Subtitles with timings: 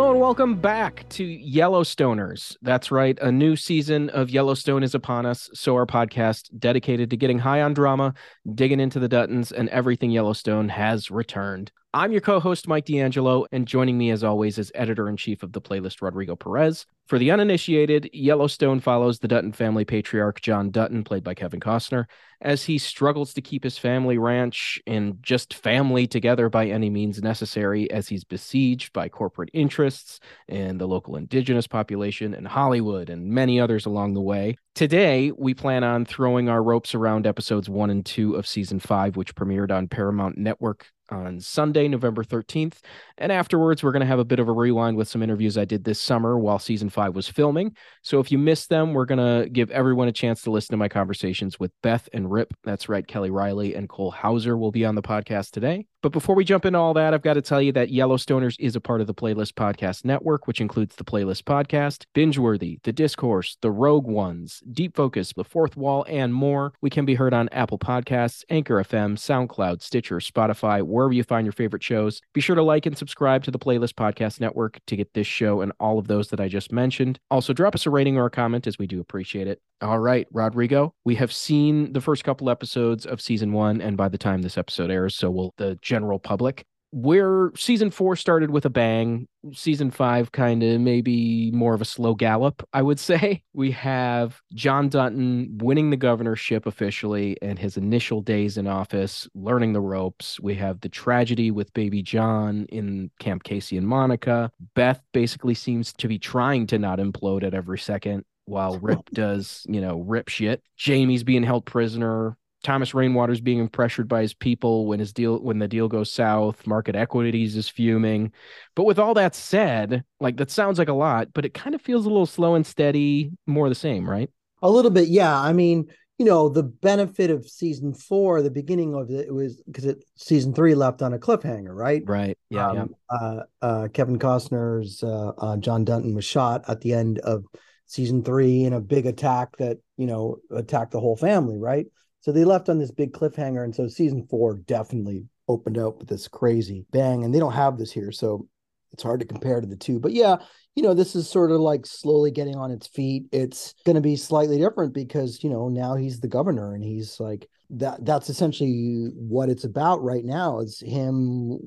[0.00, 2.56] Hello and welcome back to Yellowstoners.
[2.62, 5.50] That's right, a new season of Yellowstone is upon us.
[5.52, 8.14] So, our podcast dedicated to getting high on drama,
[8.54, 11.70] digging into the Duttons, and everything Yellowstone has returned.
[11.92, 15.42] I'm your co host, Mike DeAngelo, and joining me as always is editor in chief
[15.42, 16.86] of the playlist, Rodrigo Perez.
[17.08, 22.04] For the uninitiated, Yellowstone follows the Dutton family patriarch, John Dutton, played by Kevin Costner,
[22.40, 27.20] as he struggles to keep his family ranch and just family together by any means
[27.20, 33.26] necessary as he's besieged by corporate interests and the local indigenous population and Hollywood and
[33.26, 34.56] many others along the way.
[34.76, 39.16] Today, we plan on throwing our ropes around episodes one and two of season five,
[39.16, 42.78] which premiered on Paramount Network on Sunday, November 13th.
[43.18, 45.64] And afterwards, we're going to have a bit of a rewind with some interviews I
[45.64, 47.74] did this summer while season five was filming.
[48.02, 50.76] So if you missed them, we're going to give everyone a chance to listen to
[50.78, 52.54] my conversations with Beth and Rip.
[52.64, 55.86] That's right, Kelly Reilly and Cole Hauser will be on the podcast today.
[56.02, 58.74] But before we jump into all that, I've got to tell you that Yellowstoners is
[58.74, 63.58] a part of the Playlist Podcast Network, which includes the Playlist Podcast, Bingeworthy, The Discourse,
[63.60, 66.72] The Rogue Ones, Deep Focus, The Fourth Wall, and more.
[66.80, 71.46] We can be heard on Apple Podcasts, Anchor FM, SoundCloud, Stitcher, Spotify, wherever you find
[71.46, 72.20] your favorite shows.
[72.34, 75.62] Be sure to like and subscribe to the Playlist Podcast Network to get this show
[75.62, 77.18] and all of those that I just mentioned.
[77.30, 79.62] Also, drop us a rating or a comment as we do appreciate it.
[79.80, 84.10] All right, Rodrigo, we have seen the first couple episodes of season one, and by
[84.10, 86.66] the time this episode airs, so will the general public.
[86.92, 91.84] Where season four started with a bang, season five kind of maybe more of a
[91.84, 93.42] slow gallop, I would say.
[93.52, 99.72] We have John Dutton winning the governorship officially and his initial days in office, learning
[99.72, 100.40] the ropes.
[100.40, 104.50] We have the tragedy with baby John in Camp Kayce and Monica.
[104.74, 109.64] Beth basically seems to be trying to not implode at every second while Rip does,
[109.68, 110.62] you know, Rip shit.
[110.76, 112.36] Jamie's being held prisoner.
[112.62, 116.66] Thomas Rainwater's being pressured by his people when his deal when the deal goes south.
[116.66, 118.32] Market equities is fuming.
[118.74, 121.80] But with all that said, like that sounds like a lot, but it kind of
[121.80, 124.30] feels a little slow and steady, more the same, right?
[124.62, 125.38] A little bit, yeah.
[125.38, 129.62] I mean, you know, the benefit of season four, the beginning of it, it was
[129.62, 132.02] because it season three left on a cliffhanger, right?
[132.04, 132.36] Right.
[132.50, 132.68] Yeah.
[132.68, 133.16] Um, yeah.
[133.16, 137.46] Uh, uh, Kevin Costner's uh, uh, John Dutton was shot at the end of
[137.86, 141.86] season three in a big attack that you know attacked the whole family, right?
[142.20, 146.08] So they left on this big cliffhanger, and so season four definitely opened up with
[146.08, 148.46] this crazy bang, and they don't have this here, so
[148.92, 149.98] it's hard to compare to the two.
[149.98, 150.36] But yeah,
[150.74, 153.26] you know, this is sort of like slowly getting on its feet.
[153.32, 157.18] It's going to be slightly different because you know now he's the governor, and he's
[157.18, 158.04] like that.
[158.04, 160.60] That's essentially what it's about right now.
[160.60, 161.58] Is him,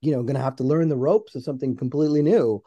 [0.00, 2.62] you know, going to have to learn the ropes of something completely new,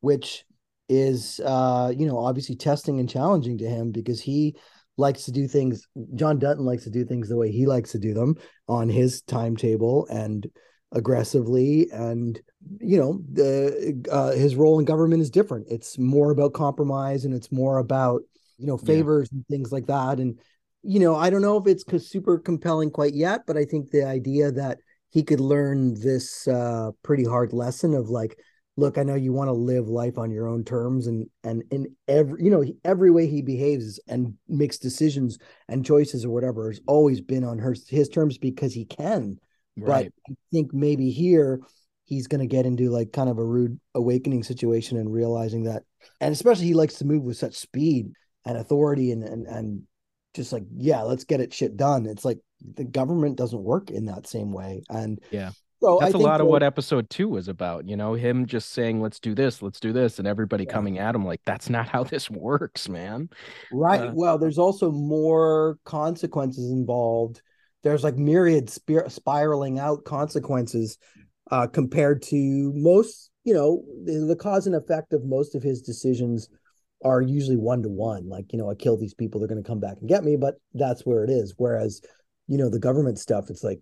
[0.00, 0.44] which
[0.90, 4.56] is uh you know obviously testing and challenging to him because he
[4.98, 7.98] likes to do things john dutton likes to do things the way he likes to
[7.98, 8.34] do them
[8.68, 10.50] on his timetable and
[10.92, 12.40] aggressively and
[12.80, 17.34] you know the uh, his role in government is different it's more about compromise and
[17.34, 18.22] it's more about
[18.58, 19.36] you know favors yeah.
[19.36, 20.38] and things like that and
[20.82, 24.02] you know i don't know if it's super compelling quite yet but i think the
[24.02, 24.78] idea that
[25.10, 28.38] he could learn this uh pretty hard lesson of like
[28.78, 31.96] look, I know you want to live life on your own terms and and in
[32.06, 35.36] every you know every way he behaves and makes decisions
[35.68, 39.40] and choices or whatever has always been on her his terms because he can.
[39.76, 40.12] Right.
[40.26, 41.60] But I think maybe here
[42.04, 45.82] he's going to get into like kind of a rude awakening situation and realizing that
[46.20, 48.12] and especially he likes to move with such speed
[48.46, 49.82] and authority and and and
[50.34, 52.38] just like yeah let's get it shit done it's like
[52.74, 55.50] the government doesn't work in that same way and yeah
[55.80, 57.88] so that's I a lot of what episode two was about.
[57.88, 60.72] You know, him just saying, "Let's do this, let's do this," and everybody yeah.
[60.72, 63.28] coming at him like, "That's not how this works, man."
[63.72, 64.08] Right.
[64.08, 67.42] Uh, well, there's also more consequences involved.
[67.84, 70.98] There's like myriad spir- spiraling out consequences
[71.50, 73.30] uh, compared to most.
[73.44, 76.48] You know, the, the cause and effect of most of his decisions
[77.04, 78.28] are usually one to one.
[78.28, 80.36] Like, you know, I kill these people, they're going to come back and get me,
[80.36, 81.54] but that's where it is.
[81.56, 82.02] Whereas,
[82.46, 83.80] you know, the government stuff, it's like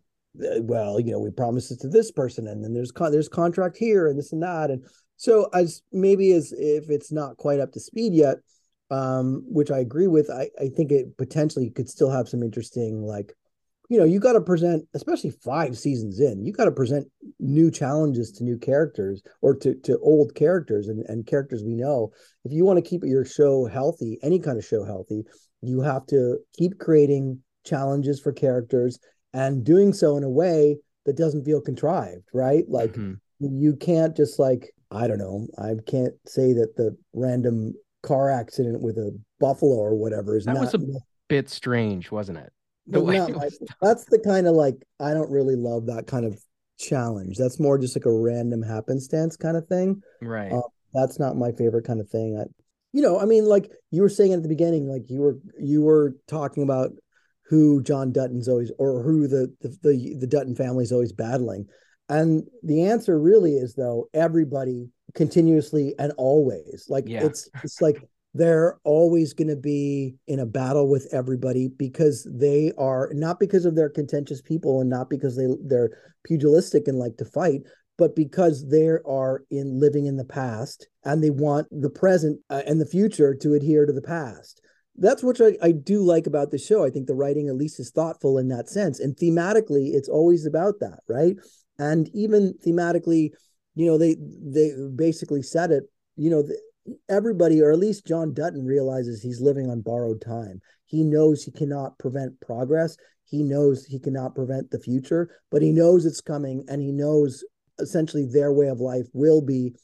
[0.63, 3.77] well, you know, we promised it to this person, and then there's con- there's contract
[3.77, 4.85] here and this and that, and
[5.17, 8.37] so as maybe as if it's not quite up to speed yet,
[8.91, 13.03] um, which I agree with, I I think it potentially could still have some interesting
[13.03, 13.33] like,
[13.89, 17.07] you know, you got to present, especially five seasons in, you got to present
[17.39, 22.13] new challenges to new characters or to to old characters and and characters we know.
[22.45, 25.25] If you want to keep your show healthy, any kind of show healthy,
[25.63, 28.99] you have to keep creating challenges for characters
[29.37, 32.65] and doing so in a way that doesn't feel contrived, right?
[32.69, 33.15] Like mm-hmm.
[33.39, 38.81] you can't just like, I don't know, I can't say that the random car accident
[38.81, 40.81] with a buffalo or whatever is that not, was a
[41.29, 42.51] bit strange, wasn't it?
[42.87, 43.59] The way it was...
[43.83, 46.41] that's the kind of like I don't really love that kind of
[46.79, 47.37] challenge.
[47.37, 50.01] That's more just like a random happenstance kind of thing.
[50.23, 50.53] Right.
[50.53, 50.63] Uh,
[50.95, 52.39] that's not my favorite kind of thing.
[52.41, 52.45] I,
[52.93, 55.83] you know, I mean, like you were saying at the beginning, like you were you
[55.83, 56.93] were talking about
[57.49, 61.67] who John Dutton's always or who the the the, the Dutton family is always battling.
[62.09, 66.87] And the answer really is though everybody continuously and always.
[66.89, 67.25] Like Yeah.
[67.25, 68.03] it's it's like
[68.35, 73.65] they're always going to be in a battle with everybody because they are not because
[73.65, 75.91] of their contentious people and not because they they're
[76.25, 77.63] pugilistic and like to fight
[77.99, 82.61] but because they are in living in the past and they want the present uh,
[82.67, 84.61] and the future to adhere to the past
[84.99, 86.85] that's what I, I do like about the show.
[86.85, 89.01] I think the writing at least is thoughtful in that sense.
[89.01, 91.37] And thematically it's always about that right?
[91.79, 93.31] And even thematically
[93.75, 95.85] you know they they basically said it
[96.17, 96.43] you know
[97.11, 100.61] everybody or at least john dutton realizes he's living on borrowed time.
[100.87, 102.97] He knows he cannot prevent progress.
[103.25, 107.45] He knows he cannot prevent the future but he knows it's coming and he knows
[107.79, 109.75] essentially their way of life will be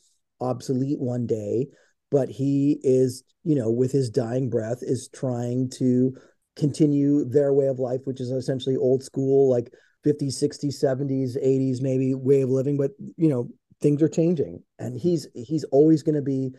[0.41, 1.67] obsolete one day
[2.12, 6.17] but he is you know with his dying breath is trying to
[6.55, 9.73] continue their way of life which is essentially old school like
[10.06, 13.49] 50s 60s 70s 80s maybe way of living but you know
[13.82, 14.62] things are changing.
[14.79, 16.53] And he's he's always going to be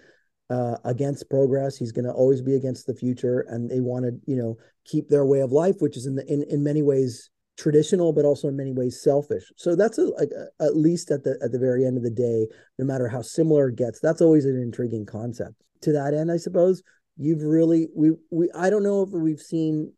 [0.50, 1.78] uh, against progress.
[1.78, 5.08] He's going to always be against the future and they want to you know keep
[5.08, 8.48] their way of life which is in the in, in many ways traditional but also
[8.48, 11.60] in many ways selfish so that's a, like a, at least at the at the
[11.60, 12.48] very end of the day
[12.80, 16.38] no matter how similar it gets that's always an intriguing concept to that end i
[16.38, 16.82] suppose
[17.18, 19.92] you've really we we i don't know if we've seen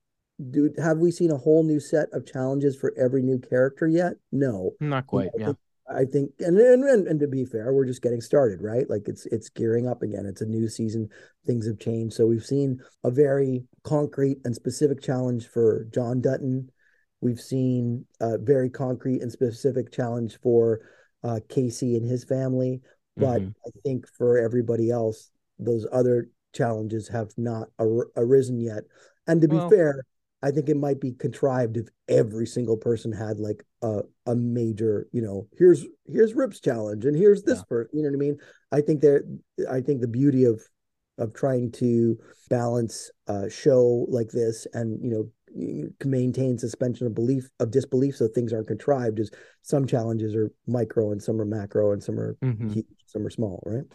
[0.52, 4.14] do have we seen a whole new set of challenges for every new character yet
[4.32, 5.30] no Not quite.
[5.40, 5.54] I Yeah.
[5.88, 8.90] I think, and, and and and to be fair, we're just getting started, right?
[8.90, 10.26] Like it's it's gearing up again.
[10.26, 11.10] It's a new season.
[11.46, 16.72] Things have changed, so we've seen a very concrete and specific challenge for John Dutton.
[17.26, 20.82] We've seen a very concrete and specific challenge for
[21.24, 22.82] uh, Kayce and his family.
[23.18, 23.54] But Mhm.
[23.66, 28.84] I think for everybody else, those other challenges have not ar- arisen yet.
[29.26, 30.04] And to be Well- fair,
[30.44, 35.08] I think it might be contrived if every single person had like a a major,
[35.12, 37.64] you know, here's here's Rip's challenge and here's this Yeah.
[37.70, 37.90] person.
[37.98, 38.38] You know what I mean?
[38.72, 39.24] I think there
[39.68, 40.62] I think the beauty of
[41.18, 42.20] of trying to
[42.52, 45.32] balance a show like this and you know
[46.04, 49.32] maintain suspension of belief of disbelief so things aren't contrived is
[49.62, 52.74] some challenges are micro and some are macro and some are Mhm.
[52.74, 53.86] huge some are small right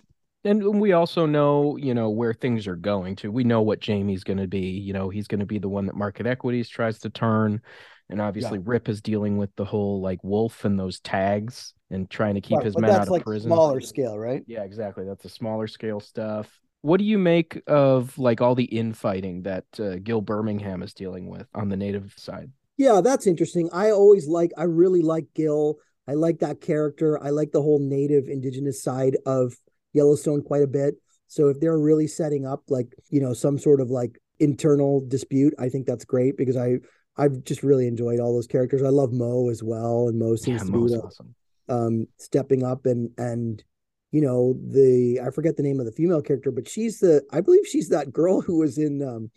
[0.43, 3.31] And we also know, you know, where things are going to.
[3.31, 4.71] We know what Jamie's going to be.
[4.71, 7.61] You know, he's going to be the one that market equities tries to turn.
[8.09, 12.37] And obviously, Rip is dealing with the whole like wolf and those tags and trying
[12.37, 13.51] to keep Right, his men out of like prison.
[13.51, 15.05] smaller scale right Yeah, exactly.
[15.05, 16.49] That's a smaller scale stuff.
[16.83, 21.29] What do you make of like all the infighting that uh, Gil Birmingham is dealing
[21.29, 22.51] with on the native side?
[22.79, 23.69] Yeah, that's interesting.
[23.73, 25.77] I always like, I really like Gil.
[26.09, 27.23] I like that character.
[27.23, 29.55] I like the whole native indigenous side of
[29.93, 30.95] Yellowstone quite a bit.
[31.29, 35.53] So if they're really setting up like, you know, some sort of like internal dispute,
[35.59, 36.79] I think that's great because I
[37.17, 38.83] I've just really enjoyed all those characters.
[38.83, 41.35] I love Mo as well, and Mo seems Yeah, to be the- awesome.
[41.69, 43.63] um stepping up and and
[44.13, 47.41] you know the I forget the name of the female character, but she's the I
[47.41, 49.31] believe she's that girl who was in um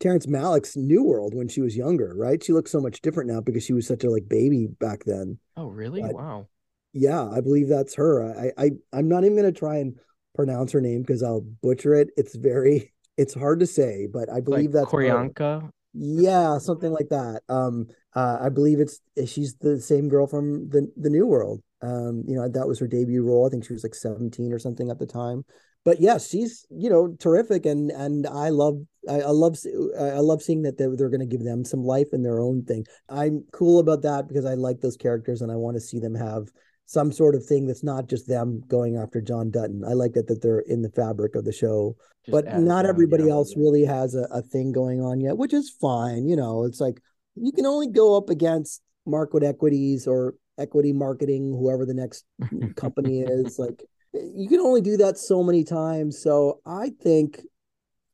[0.00, 2.42] Terrence Malick's New World when she was younger, right?
[2.42, 5.38] She looks so much different now because she was such a like baby back then.
[5.56, 6.02] Oh, really?
[6.02, 6.46] But- Wow.
[6.94, 8.24] Yeah, I believe that's her.
[8.24, 9.98] I I I'm not even gonna try and
[10.34, 12.08] pronounce her name because I'll butcher it.
[12.16, 14.98] It's very it's hard to say, but I believe like that's her.
[14.98, 15.70] Q'orianka.
[15.94, 17.42] Yeah, something like that.
[17.48, 21.62] Um, uh, I believe it's she's the same girl from the the New World.
[21.82, 23.46] Um, you know, that was her debut role.
[23.46, 25.44] I think she was like 17 or something at the time.
[25.84, 29.56] But yeah, she's you know terrific, and and I love I, I love
[29.98, 32.64] I love seeing that they're they're going to give them some life in their own
[32.64, 32.84] thing.
[33.08, 36.14] I'm cool about that because I like those characters, and I want to see them
[36.14, 36.48] have
[36.88, 39.82] some sort of thing that's not just them going after John Dutton.
[39.86, 42.86] I like that that they're in the fabric of the show Just but not down,
[42.86, 43.32] everybody yeah.
[43.32, 46.26] else really has a, a thing going on yet, which is fine.
[46.26, 47.00] You know, it's like
[47.34, 52.24] you can only go up against market equities or equity marketing, whoever the next
[52.76, 53.58] company is.
[53.58, 56.20] Like you can only do that so many times.
[56.20, 57.40] So I think,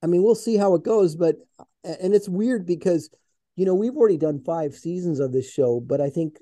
[0.03, 1.37] I mean, we'll see how it goes, but
[1.85, 3.11] and it's weird because
[3.57, 6.39] you know we've already done five seasons of this show, but I think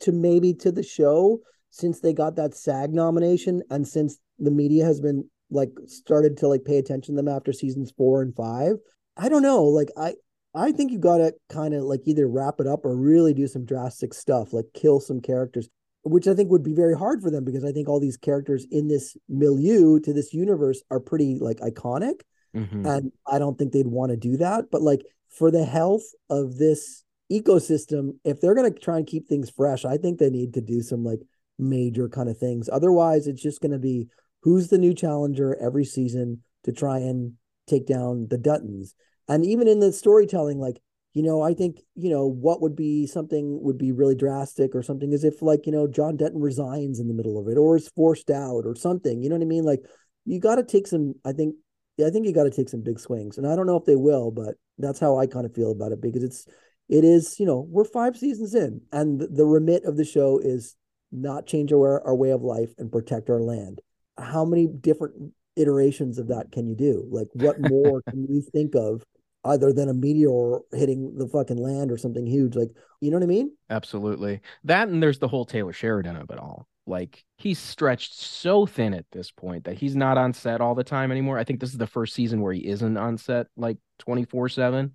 [0.00, 1.40] to maybe to the show
[1.70, 6.48] since they got that SAG nomination and since the media has been like started to
[6.48, 8.76] like pay attention to them after seasons four and five.
[9.16, 9.64] I don't know.
[9.64, 10.14] Like I
[10.54, 13.64] I think you gotta kind of like either wrap it up or really do some
[13.64, 15.68] drastic stuff, like kill some characters,
[16.04, 18.66] which I think would be very hard for them because I think all these characters
[18.70, 22.20] in this milieu to this universe are pretty like iconic.
[22.54, 22.86] Mhm.
[22.86, 24.70] And I don't think they'd want to do that.
[24.70, 29.50] But like for the health of this ecosystem, if they're gonna try and keep things
[29.50, 31.20] fresh, I think they need to do some like
[31.58, 32.68] major kind of things.
[32.72, 34.08] Otherwise, it's just going to be
[34.42, 37.32] who's the new challenger every season to try and
[37.66, 38.94] take down the Duttons.
[39.28, 40.80] And even in the storytelling, like,
[41.14, 44.82] you know, I think, you know, what would be something would be really drastic or
[44.82, 47.76] something is if like, you know, John Dutton resigns in the middle of it or
[47.76, 49.22] is forced out or something.
[49.22, 49.64] You know what I mean?
[49.64, 49.80] Like
[50.24, 51.56] you got to take some, I think,
[52.04, 53.38] I think you got to take some big swings.
[53.38, 55.92] And I don't know if they will, but that's how I kind of feel about
[55.92, 56.46] it because it's,
[56.88, 60.76] it is, you know, we're five seasons in and the remit of the show is
[61.10, 63.80] not change our, our way of life and protect our land.
[64.18, 67.06] How many different iterations of that can you do?
[67.10, 69.02] Like, what more can you think of
[69.48, 72.54] other than a meteor hitting the fucking land or something huge?
[72.54, 73.52] Like, you know what I mean?
[73.70, 74.40] Absolutely.
[74.64, 76.68] That and there's the whole Taylor Sheridan of it all.
[76.86, 80.84] Like he's stretched so thin at this point that he's not on set all the
[80.84, 81.38] time anymore.
[81.38, 84.92] I think this is the first season where he isn't on set like 24 7.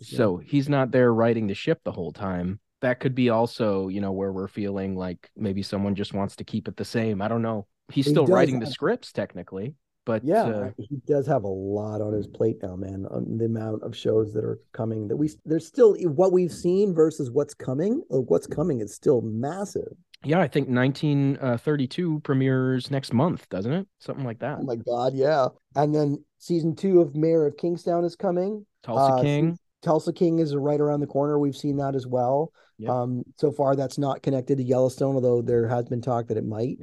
[0.00, 4.00] So he's not there riding the ship the whole time that could be also, you
[4.00, 7.22] know, where we're feeling like maybe someone just wants to keep it the same.
[7.22, 7.66] I don't know.
[7.90, 9.74] He's still writing the scripts technically,
[10.06, 13.02] but yeah, uh, he does have a lot on his plate now, man.
[13.36, 17.30] The amount of shows that are coming that we there's still what we've seen versus
[17.30, 18.02] what's coming.
[18.08, 19.92] What's coming is still massive.
[20.24, 23.86] Yeah, I think 1932 uh, premieres next month, doesn't it?
[23.98, 24.58] Something like that.
[24.60, 25.48] Oh my god, yeah.
[25.74, 28.64] And then season two of Mayor of Kingstown is coming.
[28.84, 29.58] Tulsa uh, King.
[29.82, 31.38] Tulsa King is right around the corner.
[31.38, 32.52] We've seen that as well.
[32.78, 32.90] Yep.
[32.90, 36.44] Um, so far, that's not connected to Yellowstone, although there has been talk that it
[36.44, 36.78] might.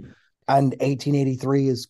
[0.47, 1.87] And 1883 is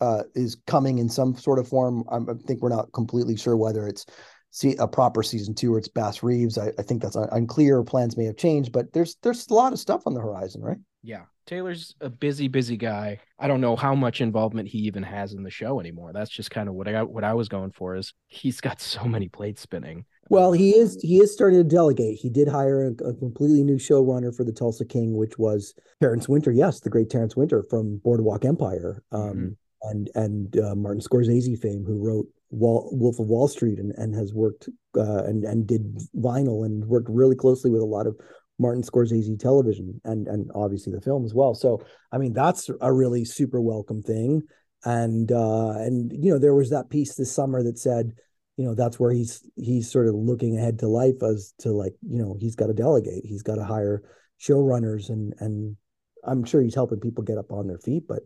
[0.00, 2.04] uh, is coming in some sort of form.
[2.10, 4.06] I think we're not completely sure whether it's
[4.50, 6.58] see a proper season two or it's Bass Reeves.
[6.58, 7.82] I, I think that's unclear.
[7.82, 10.78] Plans may have changed, but there's there's a lot of stuff on the horizon, right?
[11.02, 13.20] Yeah, Taylor's a busy, busy guy.
[13.38, 16.12] I don't know how much involvement he even has in the show anymore.
[16.12, 17.96] That's just kind of what I got, what I was going for.
[17.96, 20.04] Is he's got so many plates spinning.
[20.28, 22.18] Well, he is he is starting to delegate.
[22.18, 26.28] He did hire a, a, completely new showrunner for the Tulsa King, which was Terrence
[26.28, 26.52] Winter.
[26.52, 29.48] Yes, the great Terrence Winter from Boardwalk Empire, um, mm-hmm.
[29.82, 34.14] And and uh, Martin Scorsese fame, who wrote Wall, Wolf of Wall Street and and
[34.14, 38.16] has worked uh, and and did vinyl and worked really closely with a lot of
[38.58, 41.54] Martin Scorsese television and and obviously the film as well.
[41.54, 41.82] So
[42.12, 44.42] I mean that's a really super welcome thing.
[44.84, 48.12] And uh, and you know there was that piece this summer that said
[48.58, 51.94] you know that's where he's he's sort of looking ahead to life as to like
[52.02, 54.02] you know he's got to delegate he's got to hire
[54.40, 55.76] showrunners and and
[56.24, 58.20] i'm sure he's helping people get up on their feet but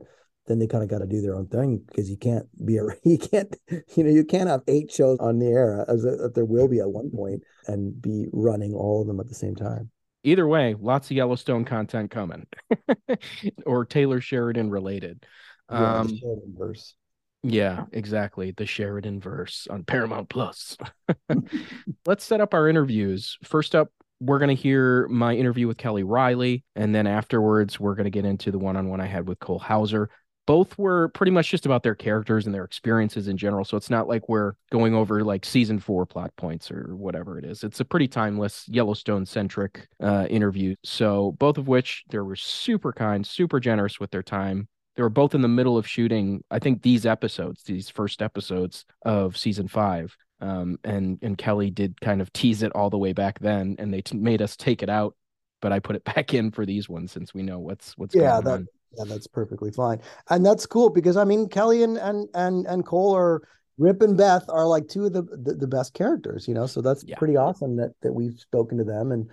[0.47, 2.83] then they kind of got to do their own thing because you can't be a
[3.05, 3.57] you can't
[3.97, 6.69] you know you can't have eight shows on the air as, a, as there will
[6.69, 9.91] be at one point and be running all of them at the same time
[10.25, 12.47] either way lots of yellowstone content coming
[13.67, 15.25] or taylor sheridan related
[15.71, 16.95] yeah, um, Sheridan verse.
[17.43, 18.53] Yeah, exactly.
[18.53, 20.77] The Sheridan verse on Paramount Plus.
[22.07, 23.37] Let's set up our interviews.
[23.43, 23.89] First up,
[24.21, 26.65] we're going to hear my interview with Kelly Reilly.
[26.77, 29.41] And then afterwards, we're going to get into the one on one I had with
[29.41, 30.09] Cole Hauser.
[30.47, 33.65] Both were pretty much just about their characters and their experiences in general.
[33.65, 37.45] So it's not like we're going over like season four plot points or whatever it
[37.45, 37.63] is.
[37.63, 40.75] It's a pretty timeless Yellowstone centric uh, interview.
[40.85, 45.09] So both of which they were super kind, super generous with their time they were
[45.09, 49.69] both in the middle of shooting i think these episodes these first episodes of season
[49.69, 53.77] five um, and and kelly did kind of tease it all the way back then
[53.79, 55.17] and they t- made us take it out
[55.61, 58.41] but i put it back in for these ones since we know what's what's yeah
[58.41, 58.69] that, on.
[58.97, 62.87] Yeah that's perfectly fine and that's cool because i mean kelly and and and, and
[62.87, 63.43] cole are
[63.79, 66.81] rip and beth are like two of the the, the best characters you know so
[66.81, 67.17] that's yeah.
[67.17, 69.29] pretty awesome that that we've spoken to them and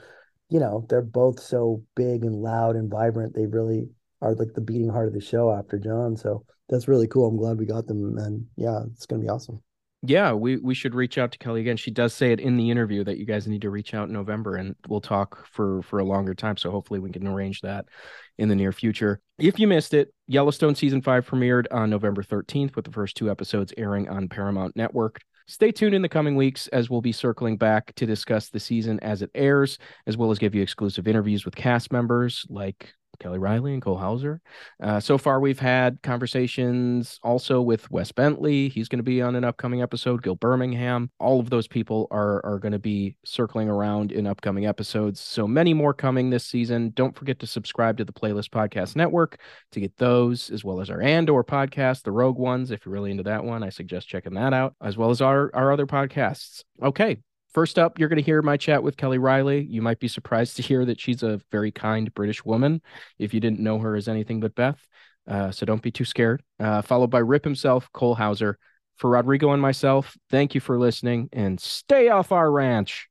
[0.50, 3.90] you know they're both so big and loud and vibrant they really
[4.22, 6.16] are like the beating heart of the show after John.
[6.16, 7.28] So that's really cool.
[7.28, 9.62] I'm glad we got them, and yeah, it's gonna be awesome.
[10.02, 11.78] Yeah, we we should reach out to Kelly again.
[11.78, 14.14] She does say it in the interview that you guys need to reach out in
[14.14, 16.58] November, and we'll talk for for a longer time.
[16.58, 17.86] So hopefully we can arrange that
[18.38, 19.20] in the near future.
[19.40, 23.32] If you missed it, Yellowstone season five premiered on November 13th, with the first two
[23.32, 25.22] episodes airing on Paramount Network.
[25.48, 29.00] Stay tuned in the coming weeks as we'll be circling back to discuss the season
[29.00, 33.38] as it airs, as well as give you exclusive interviews with cast members like Kelly
[33.38, 34.42] Reilly and Cole Hauser.
[34.82, 38.70] Uh, so far, we've had conversations also with Wes Bentley.
[38.70, 40.24] He's going to be on an upcoming episode.
[40.24, 41.12] Gil Birmingham.
[41.20, 45.20] All of those people are are going to be circling around in upcoming episodes.
[45.20, 46.92] So many more coming this season.
[46.96, 49.40] Don't forget to subscribe to the Playlist Podcast Network
[49.72, 52.72] to get those, as well as our Andor podcast, the Rogue Ones.
[52.72, 55.52] If you're really into that one, I suggest checking that out, as well as our
[55.54, 56.64] our other podcasts.
[56.82, 57.18] Okay,
[57.54, 59.64] First up, you're going to hear my chat with Kelly Reilly.
[59.64, 62.82] You might be surprised to hear that she's a very kind British woman
[63.18, 64.86] if you didn't know her as anything but Beth.
[65.28, 66.44] Uh, so don't be too scared.
[66.60, 68.58] Uh, followed by Rip himself, Cole Hauser.
[68.98, 73.08] For Rodrigo and myself, thank you for listening and stay off our ranch.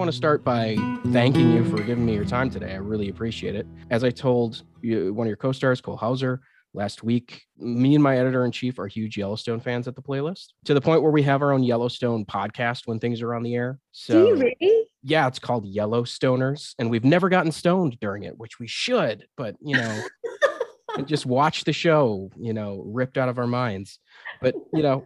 [0.00, 0.76] Want to start by
[1.12, 2.72] thanking you for giving me your time today.
[2.72, 3.66] I really appreciate it.
[3.90, 6.40] As I told you, one of your co-stars, Cole Hauser,
[6.72, 10.54] last week, me and my editor in chief are huge Yellowstone fans at the playlist
[10.64, 13.54] to the point where we have our own Yellowstone podcast when things are on the
[13.54, 13.78] air.
[13.92, 14.86] So, Do you really?
[15.02, 19.54] yeah, it's called Yellowstoners, and we've never gotten stoned during it, which we should, but
[19.60, 20.02] you know,
[20.96, 23.98] and just watch the show, you know, ripped out of our minds.
[24.40, 25.04] But you know,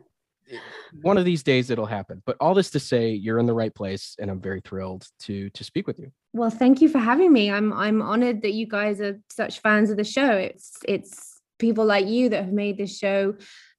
[1.02, 2.22] one of these days it'll happen.
[2.26, 5.50] But all this to say, you're in the right place, and I'm very thrilled to
[5.50, 6.10] to speak with you.
[6.32, 7.50] Well, thank you for having me.
[7.50, 10.30] I'm I'm honored that you guys are such fans of the show.
[10.32, 13.34] It's it's people like you that have made this show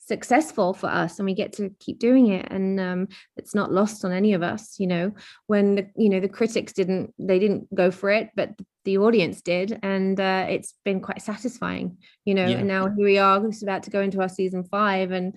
[0.08, 3.08] successful for us and we get to keep doing it and um,
[3.38, 5.12] it's not lost on any of us you know
[5.48, 8.52] when the you know the critics didn't they didn't go for it but
[8.84, 12.58] the audience did and uh, it's been quite satisfying you know Yeah.
[12.58, 15.36] and now here we are who's about to go into our season five and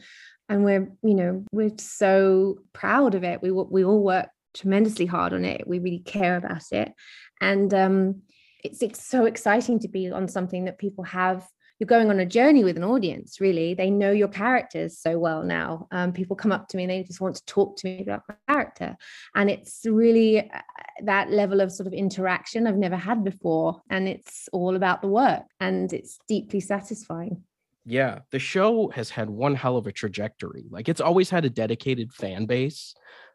[0.49, 3.43] and we're you know we're so proud of it.
[3.43, 5.67] We we all work tremendously hard on it.
[5.67, 6.93] We really care about it.
[7.41, 8.23] And um
[8.65, 11.47] it's, it's so exciting to be on something that people have
[11.79, 13.73] you're going on a journey with an audience really.
[13.75, 15.87] They know your characters so well now.
[15.93, 18.23] Um, people come up to me and they just want to talk to me about
[18.29, 18.97] my character.
[19.37, 20.61] And it's really uh,
[21.05, 23.81] that level of sort of interaction i've never had before.
[23.91, 27.45] And it's all about the work and it's deeply satisfying
[27.89, 30.67] Yeah, the show has had one hell of a trajectory.
[30.71, 32.95] Like it's always had a dedicated fan base,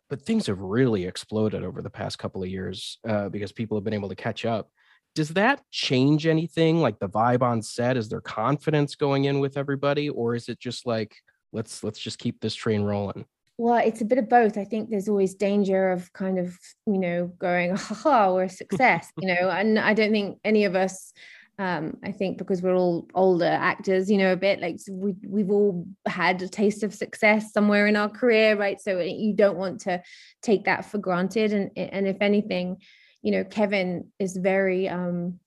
[0.10, 3.84] but things have really exploded over the past couple of years uh, because people have
[3.84, 4.70] been able to catch up.
[5.16, 6.82] Does that change anything?
[6.82, 7.98] Like the vibe on set?
[7.98, 11.16] Is there confidence going in with everybody, or is it just like
[11.52, 13.26] let's let's just keep this train rolling?
[13.58, 14.58] Well, it's a bit of both.
[14.58, 19.12] I think there's always danger of kind of, you know, going, haha, we're a success,
[19.20, 21.14] you know, and I don't think any of us,
[21.64, 25.50] um, I think because we're all older actors, you know, a bit like we, we've
[25.50, 28.82] all had a taste of success somewhere in our career, right?
[28.82, 30.04] So you don't want to
[30.42, 31.54] take that for granted.
[31.54, 32.82] And, and if anything,
[33.22, 35.40] you know, Kevin is very, um,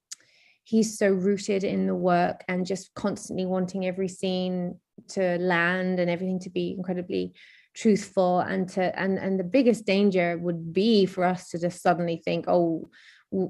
[0.64, 6.10] he's so rooted in the work and just constantly wanting every scene to land and
[6.10, 7.34] everything to be incredibly
[7.74, 12.22] truthful and to and and the biggest danger would be for us to just suddenly
[12.24, 12.88] think oh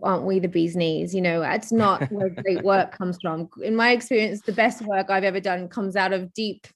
[0.03, 1.15] aren't we the bee's knees?
[1.15, 3.49] You know it's not where great work comes from.
[3.63, 6.67] In my experience the best work i've ever done comes out of deep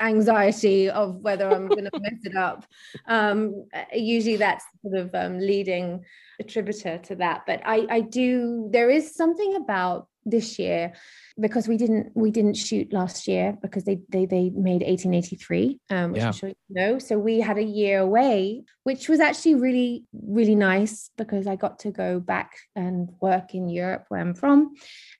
[0.00, 2.66] anxiety of whether i'm going to mess it up.
[3.06, 6.04] Um uh, usually that's sort of um, leading
[6.40, 7.42] attributor to that.
[7.46, 10.92] But i i do there is something about this year
[11.38, 16.12] because we didn't we didn't shoot last year because they they they made 1883 um
[16.12, 16.26] which Yeah.
[16.26, 20.54] i'm sure you know so we had a year away which was actually really really
[20.54, 24.74] nice because i got to go back and work in europe where i'm from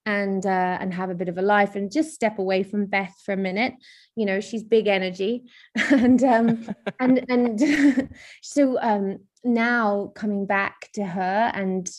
[0.05, 3.15] and uh and have a bit of a life and just step away from beth
[3.25, 3.75] for a minute
[4.17, 5.45] you know she's big energy
[5.91, 6.69] and um
[7.01, 8.11] and and
[8.43, 11.91] so um now coming back to her and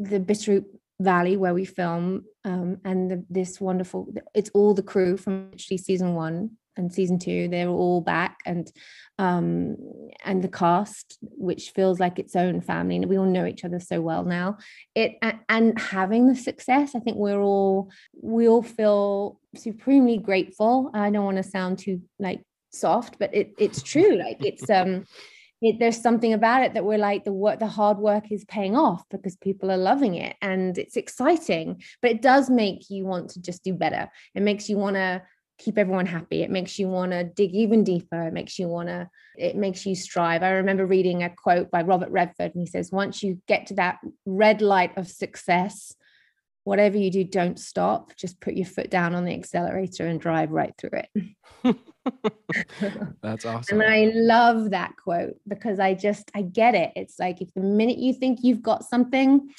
[0.00, 0.64] the Bitterroot
[1.02, 4.12] Valley where we film, um, and the, this wonderful.
[4.34, 7.48] It's all the crew from actually season one and season two.
[7.48, 8.70] They're all back, and
[9.18, 9.76] um,
[10.24, 13.80] and the cast, which feels like its own family, and we all know each other
[13.80, 14.58] so well now.
[14.94, 20.90] It a- and having the success, I think we're all we all feel supremely grateful.
[20.94, 24.16] I don't want to sound too like soft, but it, it's true.
[24.16, 25.04] Like it's um
[25.62, 28.76] it, there's something about it that we're like the work the hard work is paying
[28.76, 33.30] off because people are loving it and it's exciting but it does make you want
[33.30, 34.10] to just do better.
[34.34, 35.22] It makes you want to
[35.58, 36.42] keep everyone happy.
[36.42, 38.22] It makes you want to dig even deeper.
[38.22, 40.42] It makes you want to it makes you strive.
[40.42, 43.74] I remember reading a quote by robert redford and he says once you get to
[43.74, 45.94] that red light of success
[46.64, 50.50] whatever you do don't stop just put your foot down on the accelerator and drive
[50.50, 51.36] right through it
[53.22, 53.80] That's awesome.
[53.80, 56.92] and I love that quote because I just I get it.
[56.96, 59.50] It's like if the minute you think you've got something,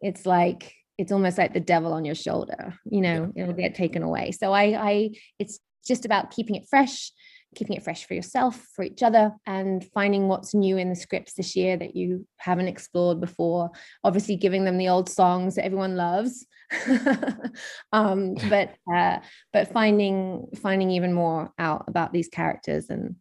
[0.00, 4.02] it's like it's almost like the devil on your shoulder, you know, it'll get taken
[4.02, 4.30] away.
[4.32, 7.10] So I I it's just about keeping it fresh,
[7.54, 11.34] keeping it fresh for yourself, for each other, and finding what's new in the scripts
[11.34, 13.70] this year that you haven't explored before.
[14.04, 16.46] Obviously, giving them the old songs that everyone loves,
[17.92, 19.18] um, but uh,
[19.52, 23.16] but finding finding even more out about these characters and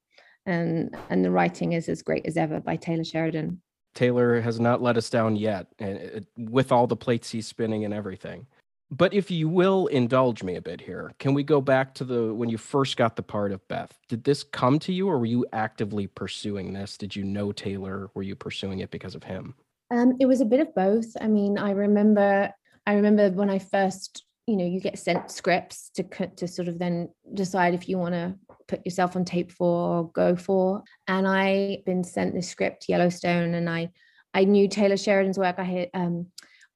[0.46, 3.62] and and the writing is as great as ever by Taylor Sheridan.
[3.96, 7.86] Taylor has not let us down yet, and it, with all the plates he's spinning
[7.86, 8.46] and everything.
[8.92, 12.34] But if you will indulge me a bit here, can we go back to the
[12.34, 13.96] when you first got the part of Beth?
[14.08, 16.98] Did this come to you, or were you actively pursuing this?
[16.98, 18.10] Did you know Taylor?
[18.16, 19.54] Were you pursuing it because of him?
[19.92, 21.06] Um, it was a bit of both.
[21.22, 22.52] I mean, I remember
[22.88, 26.04] I remember when I first, you know, you get sent scripts to
[26.38, 28.36] to sort of then decide if you want to
[28.68, 30.84] put yourself on tape for or go for.
[31.08, 33.92] And I been sent the script Yellowstone, and I
[34.34, 35.60] I knew Taylor Sheridan's work.
[35.60, 36.28] I had um,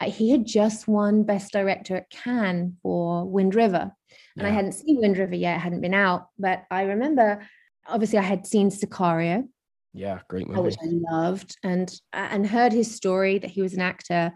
[0.10, 3.92] he had just won Best Director at Cannes for Wind River,
[4.38, 4.48] and yeah.
[4.48, 6.28] I hadn't seen Wind River yet; hadn't been out.
[6.38, 7.46] But I remember,
[7.88, 9.48] obviously, I had seen Sicario.
[9.96, 13.82] Yeah, great movie, which I loved, and and heard his story that he was an
[13.82, 14.34] actor,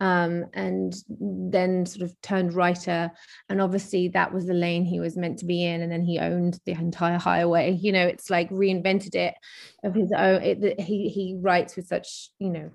[0.00, 3.10] um, and then sort of turned writer.
[3.48, 5.80] And obviously, that was the lane he was meant to be in.
[5.80, 7.78] And then he owned the entire highway.
[7.88, 9.34] You know, it's like reinvented it
[9.82, 10.42] of his own.
[10.42, 12.70] It, he he writes with such you know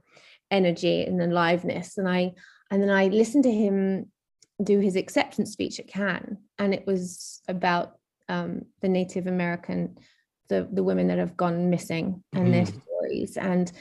[0.54, 1.98] energy and aliveness.
[1.98, 2.34] And I
[2.72, 4.10] and then I listened to him
[4.64, 7.98] do his acceptance speech at Cannes, and it was about
[8.30, 9.98] um, the Native American,
[10.48, 12.52] the the women that have gone missing and mm.
[12.52, 13.72] their stories and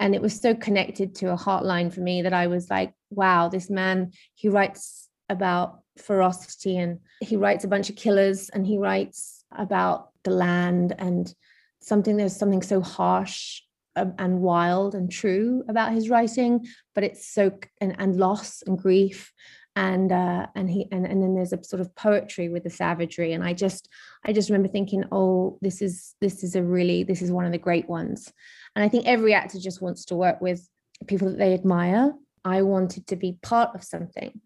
[0.00, 3.48] and it was so connected to a heartline for me that I was like, wow,
[3.48, 8.76] this man, he writes about ferocity and he writes a bunch of killers and he
[8.76, 11.32] writes about the land and
[11.80, 13.62] something there's something so harsh
[13.96, 18.78] um, and wild and true about his writing but it's so and, and loss and
[18.78, 19.32] grief
[19.76, 23.32] and uh and he and, and then there's a sort of poetry with the savagery
[23.32, 23.88] and i just
[24.24, 27.52] i just remember thinking oh this is this is a really this is one of
[27.52, 28.32] the great ones
[28.74, 30.68] and I think every actor just wants to work with
[31.06, 32.12] people that they admire.
[32.44, 34.40] I wanted to be part of something.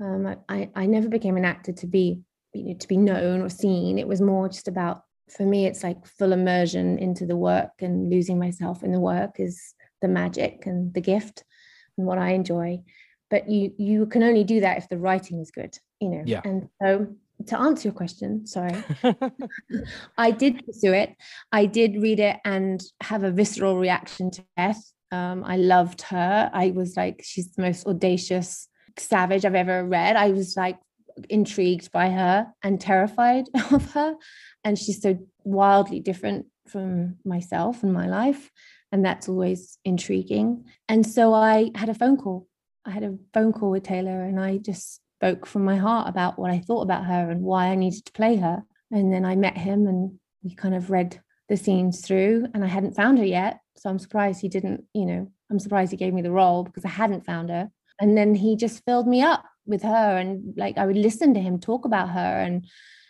[0.00, 2.20] Um, I, I never became an actor to be,
[2.52, 3.98] you know, to be known or seen.
[3.98, 8.10] It was more just about, for me, it's like full immersion into the work and
[8.10, 11.44] losing myself in the work is the magic and the gift
[11.96, 12.82] and what I enjoy.
[13.30, 16.22] But you you can only do that if the writing is good, you know.
[16.24, 16.40] Yeah.
[16.44, 17.08] And so
[17.46, 18.82] to answer your question, sorry,
[20.18, 21.14] I did pursue it.
[21.52, 24.82] I did read it and have a visceral reaction to Beth.
[25.10, 26.50] Um, I loved her.
[26.52, 30.16] I was like, she's the most audacious savage I've ever read.
[30.16, 30.78] I was like
[31.28, 34.16] intrigued by her and terrified of her.
[34.64, 38.50] And she's so wildly different from myself and my life.
[38.92, 40.64] And that's always intriguing.
[40.88, 42.46] And so I had a phone call.
[42.84, 46.38] I had a phone call with Taylor and I just spoke from my heart about
[46.38, 48.62] what I thought about her and why I needed to play her.
[48.90, 52.68] And then I met him and we kind of read the scenes through and I
[52.68, 53.60] hadn't found her yet.
[53.76, 56.84] So I'm surprised he didn't, you know, I'm surprised he gave me the role because
[56.84, 57.70] I hadn't found her.
[58.00, 61.40] And then he just filled me up with her and like I would listen to
[61.40, 62.66] him talk about her and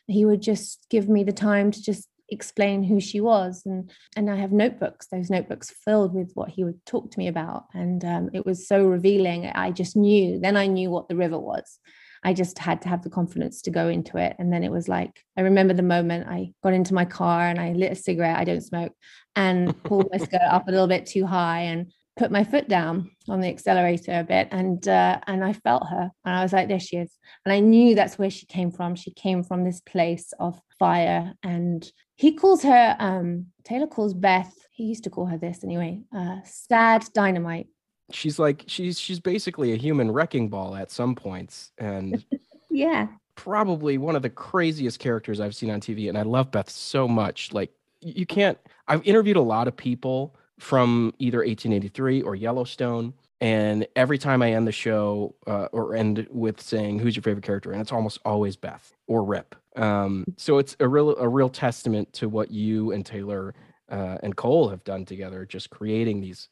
[0.07, 3.63] he would just give me the time to just explain who she was.
[3.65, 7.29] And and i have notebooks those notebooks filled with what he would talk to me
[7.29, 7.67] about.
[7.75, 9.47] And um, it was so revealing.
[9.47, 11.79] I just knew then i knew what the river was.
[12.25, 14.35] I just had to have the confidence to go into it.
[14.41, 17.61] And then it was like i remember the moment i got into my car and
[17.61, 18.93] i lit a cigarette i don't smoke
[19.37, 23.11] and pulled my skirt up a little bit too high and put my foot down
[23.29, 26.11] on the accelerator a bit and uh, and I felt her.
[26.25, 27.17] And I was like there she is.
[27.47, 28.97] And I knew that's where she came from.
[28.97, 31.33] She came from this place of fire.
[31.43, 34.53] And he calls her um, Taylor calls Beth.
[34.73, 37.69] He used to call her this anyway uh, sad dynamite.
[38.11, 41.71] She's like she's she's basically a human wrecking ball at some points.
[41.79, 42.25] And
[42.71, 43.07] yeah.
[43.37, 47.07] probably one of the craziest characters I've seen on TV and I love Beth so
[47.07, 47.53] much.
[47.53, 53.15] Like you can't I've interviewed a lot of people from either 1883 or Yellowstone.
[53.41, 57.45] And every time I end the show uh, or end with saying, "Who's your favorite
[57.45, 59.55] character?" and it's almost always Beth or Rip.
[59.77, 63.55] Um, so it's a real a real testament to what you and Taylor
[63.89, 66.49] uh, and Cole have done together, just creating these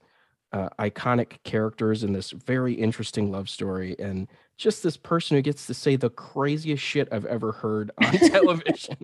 [0.53, 3.97] uh, iconic characters in this very interesting love story.
[3.99, 8.13] And just this person who gets to say the craziest shit I've ever heard on
[8.31, 8.97] television.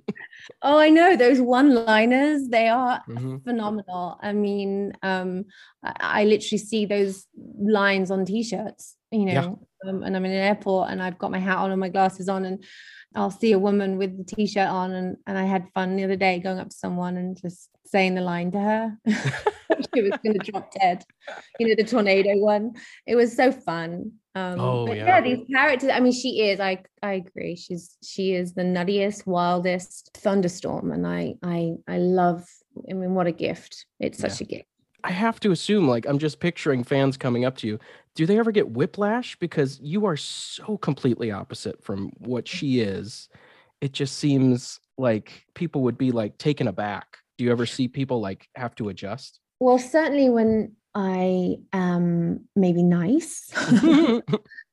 [0.62, 3.38] oh, I know those one-liners, they are mm-hmm.
[3.38, 4.18] phenomenal.
[4.22, 5.44] I mean, um,
[5.84, 9.90] I, I, literally see those lines on t-shirts, you know, yeah.
[9.90, 12.28] um, and I'm in an airport and I've got my hat on and my glasses
[12.28, 12.64] on and
[13.14, 16.16] I'll see a woman with the t-shirt on and, and I had fun the other
[16.16, 18.98] day going up to someone and just saying the line to her.
[19.94, 21.04] she was going to drop dead.
[21.58, 22.74] You know, the tornado one.
[23.06, 24.12] It was so fun.
[24.34, 25.04] Um, oh yeah.
[25.04, 25.90] yeah, these characters.
[25.92, 26.58] I mean, she is.
[26.58, 27.54] I I agree.
[27.54, 32.48] She's she is the nuttiest, wildest thunderstorm, and I I I love.
[32.88, 33.84] I mean, what a gift!
[34.00, 34.44] It's such yeah.
[34.44, 34.68] a gift.
[35.04, 37.78] I have to assume, like, I'm just picturing fans coming up to you.
[38.14, 43.28] Do they ever get whiplash because you are so completely opposite from what she is?
[43.80, 47.18] It just seems like people would be like taken aback.
[47.38, 49.40] Do you ever see people like have to adjust?
[49.60, 53.50] Well, certainly when I am maybe nice.
[53.72, 54.22] um,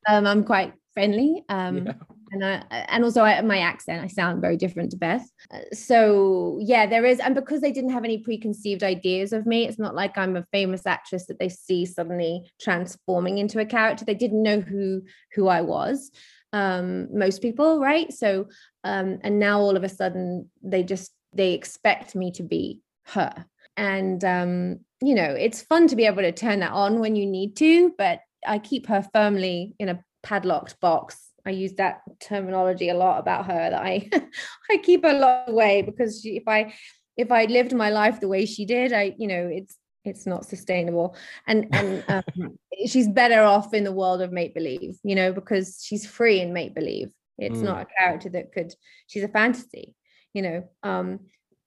[0.07, 1.43] I'm quite friendly.
[1.49, 1.93] Um, yeah.
[2.31, 5.27] And I, and also I, my accent, I sound very different to Beth.
[5.73, 9.79] So yeah, there is, and because they didn't have any preconceived ideas of me, it's
[9.79, 14.05] not like I'm a famous actress that they see suddenly transforming into a character.
[14.05, 16.11] They didn't know who who I was.
[16.51, 18.11] Um, most people, right?
[18.11, 18.47] So,
[18.83, 23.45] um, and now all of a sudden they just they expect me to be her
[23.77, 27.25] and um, you know it's fun to be able to turn that on when you
[27.25, 32.89] need to but i keep her firmly in a padlocked box i use that terminology
[32.89, 34.09] a lot about her that i
[34.71, 36.73] i keep a lot away because she, if i
[37.17, 40.45] if i lived my life the way she did i you know it's it's not
[40.45, 41.15] sustainable.
[41.47, 42.03] And and
[42.39, 46.39] um, she's better off in the world of make believe you know because she's free
[46.39, 47.11] in make believe.
[47.37, 47.63] It's mm.
[47.63, 48.73] not a character that could
[49.07, 49.95] she's a fantasy
[50.33, 51.19] you know um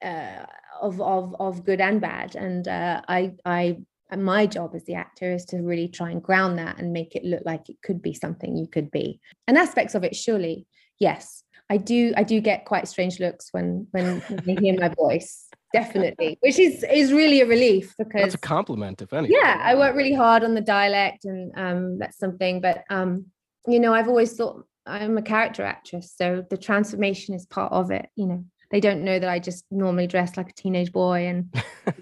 [0.04, 0.44] uh,
[0.80, 2.36] of of of good and bad.
[2.36, 3.78] And uh, i i
[4.16, 7.25] my job as the actor is to really try and ground that and make it
[7.25, 9.20] look like it could be something you could be.
[9.46, 10.66] And aspects of it surely
[10.98, 11.44] yes.
[11.70, 16.37] I do i do get quite strange looks when when they hear my voice definitely
[16.40, 19.38] which is is really a relief because it's a compliment if anything.
[19.40, 23.27] Yeah i work really hard on the dialect and um that's something but um
[23.66, 27.90] you know i've always thought i'm a character actress so the transformation is part of
[27.90, 28.44] it you know.
[28.70, 31.55] They don't know that i just normally dress like a teenage boy and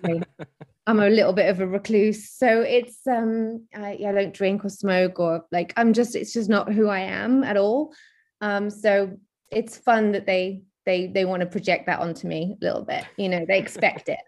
[0.03, 0.21] you know,
[0.91, 2.31] i'm a little bit of a recluse.
[2.31, 6.51] So it's um I, I don't drink or smoke or like i'm just it's just
[6.51, 7.95] not who i am at all.
[8.41, 9.17] Um so
[9.51, 13.05] it's fun that they they they want to project that onto me a little bit
[13.17, 14.21] you know they expect it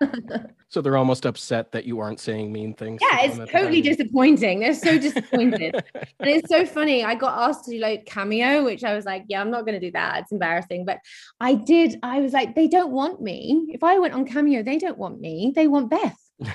[0.68, 4.60] so they're almost upset that you aren't saying mean things yeah to it's totally disappointing.
[4.60, 5.74] They're so disappointed.
[5.94, 9.24] And it's so funny i got asked to do like cameo which i was like
[9.28, 10.20] yeah i'm not going to do that.
[10.20, 10.84] It's embarrassing.
[10.84, 10.98] But
[11.40, 13.66] i did i was like they don't want me.
[13.70, 15.52] If i went on cameo they don't want me.
[15.54, 16.18] They want beth.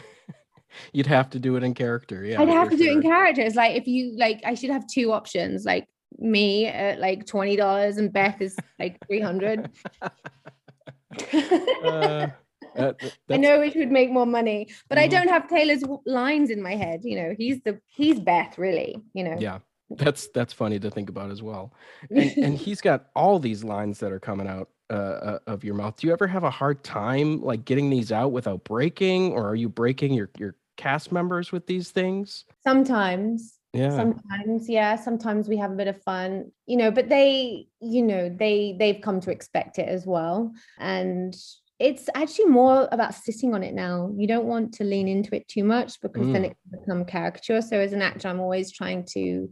[0.91, 2.25] You'd have to do it in character.
[2.25, 2.87] Yeah i'd have to sure.
[2.87, 5.87] do it in character it's like if you like i should have two options like
[6.19, 9.69] me at like $20 and Beth is like 300.
[11.83, 12.27] uh,
[13.29, 15.11] I know it would make more money, but mm I mm-hmm.
[15.11, 17.01] don't have Taylor's lines in my head.
[17.03, 19.01] You know, he's the he's Beth, really.
[19.13, 19.37] You know.
[19.39, 19.59] Yeah,
[19.89, 21.73] that's that's funny to think about as well.
[22.09, 25.75] And, and he's got all these lines that are coming out uh, uh, of your
[25.75, 25.97] mouth.
[25.97, 29.55] Do you ever have a hard time like getting these out without breaking, or are
[29.55, 32.45] you breaking your your cast members with these things?
[32.63, 37.67] Sometimes, yeah sometimes yeah sometimes we have a bit of fun you know but they
[37.81, 41.35] you know they they've come to expect it as well and
[41.79, 44.11] it's actually more about sitting on it now.
[44.15, 46.33] You don't want to lean into it too much because mm.
[46.33, 47.61] then it can become caricature.
[47.61, 49.49] So as an actor i'm always trying to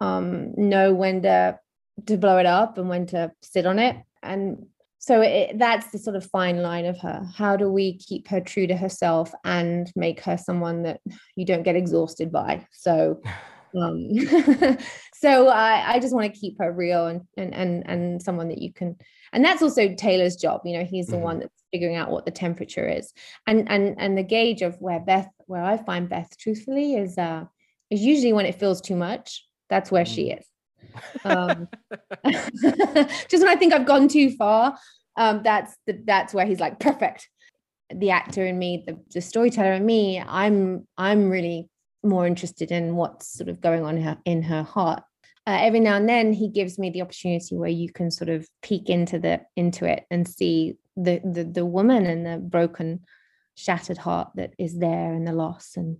[0.00, 1.58] um, know when to
[2.06, 3.96] to blow it up and when to sit on it.
[4.22, 4.66] And
[4.98, 7.26] so it, that's the sort of fine line of her.
[7.34, 11.00] How do we keep her true to herself and make her someone that
[11.36, 12.66] you don't get exhausted by?
[12.72, 13.20] So
[13.76, 14.08] um
[15.14, 18.62] so i i just want to keep her real and and and and someone that
[18.62, 18.96] you can
[19.32, 21.24] and that's also taylor's job you know he's the mm-hmm.
[21.24, 23.12] one that's figuring out what the temperature is
[23.46, 27.44] and and and the gauge of where beth where i find beth truthfully is uh
[27.90, 30.14] is usually when it feels too much that's where mm-hmm.
[30.14, 30.44] she is
[31.24, 31.68] um,
[32.26, 34.76] just when I think I've gone too far,
[35.16, 37.28] um, that's the, that's where he's like perfect.
[37.94, 41.68] The actor in me, the, the storyteller in me, I'm I'm really
[42.02, 45.02] more interested in what's sort of going on in her, in her heart.
[45.46, 48.46] Uh, every now and then, he gives me the opportunity where you can sort of
[48.62, 53.00] peek into the into it and see the the, the woman and the broken,
[53.60, 55.98] shattered heart that is there and the loss and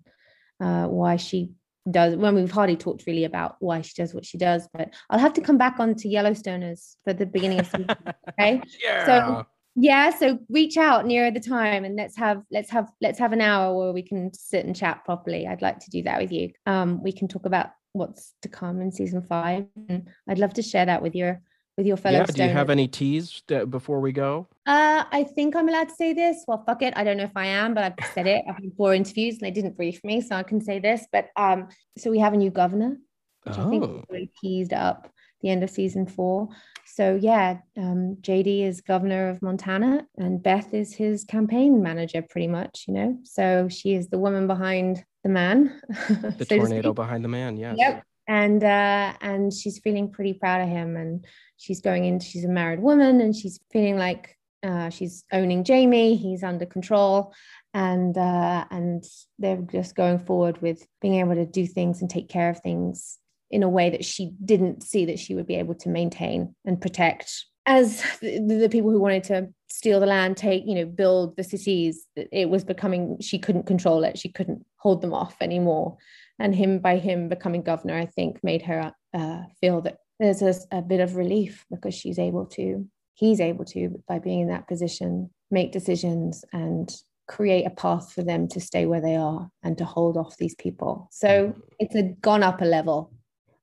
[0.60, 1.50] uh, why she
[1.90, 5.18] does when we've hardly talked really about why she does what she does but i'll
[5.18, 7.86] have to come back on to yellowstoners for the beginning of season
[8.28, 9.06] okay yeah.
[9.06, 13.32] so yeah so reach out nearer the time and let's have let's have let's have
[13.32, 16.32] an hour where we can sit and chat properly i'd like to do that with
[16.32, 20.54] you um we can talk about what's to come in season five and i'd love
[20.54, 21.40] to share that with your
[21.80, 22.18] with your fellow.
[22.18, 24.46] Yeah, do you have any teas before we go?
[24.66, 26.44] Uh, I think I'm allowed to say this.
[26.46, 26.92] Well, fuck it.
[26.94, 28.44] I don't know if I am, but I've said it.
[28.46, 31.06] I've had four interviews and they didn't brief me, so I can say this.
[31.10, 32.98] But um, so we have a new governor,
[33.44, 33.66] which oh.
[33.66, 34.04] I think oh.
[34.10, 35.10] really teased up
[35.42, 36.48] the end of season four.
[36.86, 42.48] So yeah, um, JD is governor of Montana, and Beth is his campaign manager, pretty
[42.48, 42.84] much.
[42.88, 45.80] You know, so she is the woman behind the man.
[46.38, 47.56] The so tornado behind the man.
[47.56, 47.76] Yes.
[47.78, 51.26] Yep and uh, and she's feeling pretty proud of him and
[51.56, 56.14] she's going in she's a married woman and she's feeling like uh, she's owning jamie
[56.14, 57.34] he's under control
[57.74, 59.04] and uh, and
[59.40, 63.18] they're just going forward with being able to do things and take care of things
[63.50, 66.80] in a way that she didn't see that she would be able to maintain and
[66.80, 67.44] protect.
[67.66, 71.44] As the, the, people who wanted to steal the land take you know build the
[71.44, 74.18] cities it was becoming she couldn't control it.
[74.18, 75.96] She couldn't hold them off anymore.
[76.38, 80.54] And him by him becoming governor i think made her uh, feel that there's a,
[80.72, 84.66] a bit of relief because she's able to he's able to by being in that
[84.66, 86.94] position make decisions and
[87.28, 90.56] create a path for them to stay where they are and to hold off these
[90.56, 91.08] people.
[91.12, 93.12] So it's a gone up a level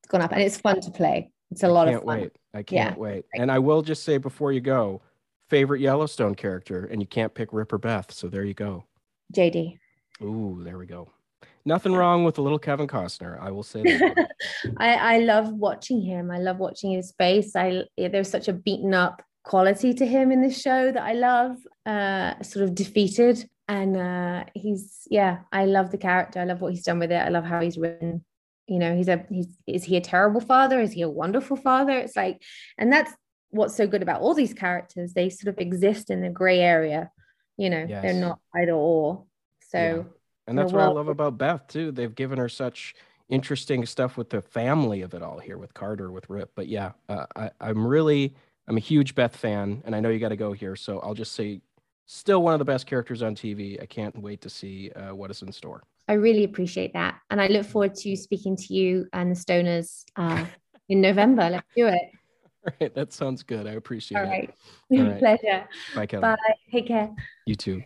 [0.07, 2.31] gone up and it's fun to play it's a lot of fun wait.
[2.53, 2.99] i can't yeah.
[2.99, 5.01] wait and i will just say before you go
[5.49, 8.11] favorite Yellowstone character, and you can't pick Rip or Beth.
[8.11, 8.85] So there you go.
[9.33, 9.77] JD.
[10.21, 11.09] Ooh, there we go.
[11.65, 13.41] Nothing wrong with a little Kevin Costner.
[13.41, 14.29] I will say that.
[14.77, 16.31] I, I love watching him.
[16.31, 17.55] I love watching his face.
[17.55, 21.57] I there's such a beaten up quality to him in this show that I love.
[21.85, 25.39] Uh, sort of defeated, and uh, he's yeah.
[25.51, 26.39] I love the character.
[26.39, 27.15] I love what he's done with it.
[27.15, 28.23] I love how he's written.
[28.67, 30.79] You know, he's a he's is he a terrible father?
[30.79, 31.97] Is he a wonderful father?
[31.97, 32.41] It's like,
[32.77, 33.11] and that's
[33.49, 35.13] what's so good about all these characters.
[35.13, 37.11] They sort of exist in the gray area.
[37.57, 38.01] You know, yes.
[38.01, 39.25] they're not either or.
[39.69, 39.77] So.
[39.77, 40.13] Yeah
[40.47, 41.91] and that's what I love about Beth too.
[41.91, 42.95] They've given her such
[43.29, 46.51] interesting stuff with the family of it all here with Carter, with Rip.
[46.55, 48.33] But yeah, uh, I, I'm really,
[48.67, 50.77] I'm a huge Beth fan, and I know you got to go here.
[50.77, 51.61] So I'll just say,
[52.07, 53.81] still one of the best characters on TV.
[53.81, 55.83] I can't wait to see uh, what is in store.
[56.07, 60.03] I really appreciate that, and I look forward to speaking to you and the Stoners
[60.15, 60.45] uh,
[60.89, 61.49] in November.
[61.51, 62.01] Let's do it.
[62.65, 63.67] All right, that sounds good.
[63.67, 64.29] I appreciate All it.
[64.29, 64.53] Right.
[64.91, 65.19] All right.
[65.19, 65.69] Pleasure.
[65.93, 66.21] Bye, Kelly.
[66.21, 66.35] Bye.
[66.71, 67.09] Take care.
[67.45, 67.83] You too.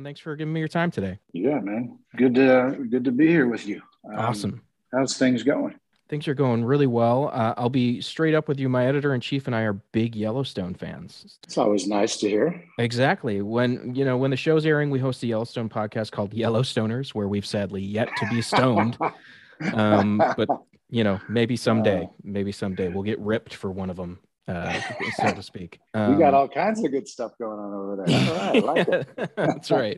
[0.00, 0.08] Man.
[0.08, 1.18] Thanks for giving me your time today.
[1.32, 1.98] Yeah, man.
[2.16, 3.82] Good to good to be here with you.
[4.08, 4.62] Um, awesome.
[4.92, 5.74] How's things going?
[6.08, 7.30] Things are going really well.
[7.32, 8.68] Uh, I'll be straight up with you.
[8.68, 11.38] My editor in chief and I are big Yellowstone fans.
[11.44, 12.64] It's always nice to hear.
[12.78, 13.42] Exactly.
[13.42, 17.28] When you know when the show's airing, we host a Yellowstone podcast called Yellowstoners, where
[17.28, 18.98] we've sadly yet to be stoned.
[19.74, 20.48] um, but
[20.88, 24.18] you know, maybe someday, uh, maybe someday we'll get ripped for one of them
[24.50, 24.80] uh,
[25.16, 25.80] so to speak.
[25.94, 28.18] Um, we got all kinds of good stuff going on over there.
[28.18, 29.32] All right, I like it.
[29.36, 29.96] That's right.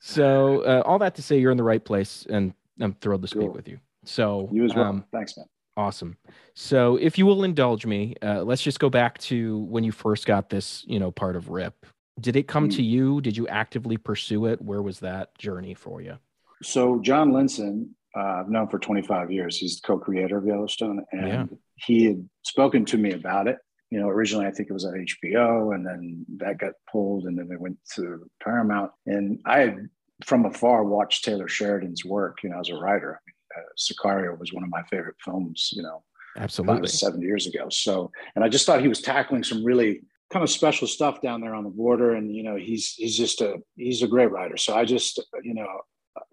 [0.00, 3.28] So, uh, all that to say, you're in the right place, and I'm thrilled to
[3.28, 3.52] speak cool.
[3.52, 3.78] with you.
[4.04, 4.86] So, you as well.
[4.86, 5.46] Um, Thanks, man.
[5.76, 6.16] Awesome.
[6.54, 10.26] So, if you will indulge me, uh, let's just go back to when you first
[10.26, 11.86] got this, you know, part of Rip.
[12.20, 12.76] Did it come mm.
[12.76, 13.20] to you?
[13.20, 14.60] Did you actively pursue it?
[14.60, 16.18] Where was that journey for you?
[16.62, 19.56] So, John Linson, uh, I've known for 25 years.
[19.56, 21.46] He's the co-creator of Yellowstone, and yeah.
[21.76, 23.58] He had spoken to me about it.
[23.90, 27.38] You know, originally I think it was at HBO, and then that got pulled, and
[27.38, 28.90] then they went to Paramount.
[29.06, 29.88] And I had,
[30.24, 32.38] from afar, watched Taylor Sheridan's work.
[32.42, 35.70] You know, as a writer, I mean, uh, Sicario was one of my favorite films.
[35.72, 36.02] You know,
[36.38, 37.68] absolutely, seven years ago.
[37.68, 41.42] So, and I just thought he was tackling some really kind of special stuff down
[41.42, 44.56] there on the border and you know he's he's just a he's a great writer
[44.56, 45.66] so i just you know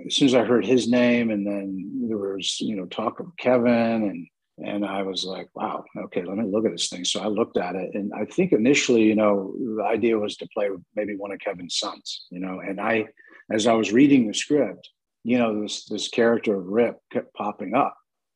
[0.05, 3.35] as soon as I heard his name, and then there was you know talk of
[3.37, 4.27] Kevin, and
[4.65, 7.05] and I was like, wow, okay, let me look at this thing.
[7.05, 10.47] So I looked at it, and I think initially, you know, the idea was to
[10.53, 13.07] play with maybe one of Kevin's sons, you know, and I,
[13.51, 14.89] as I was reading the script,
[15.23, 17.95] you know, this this character of Rip kept popping up,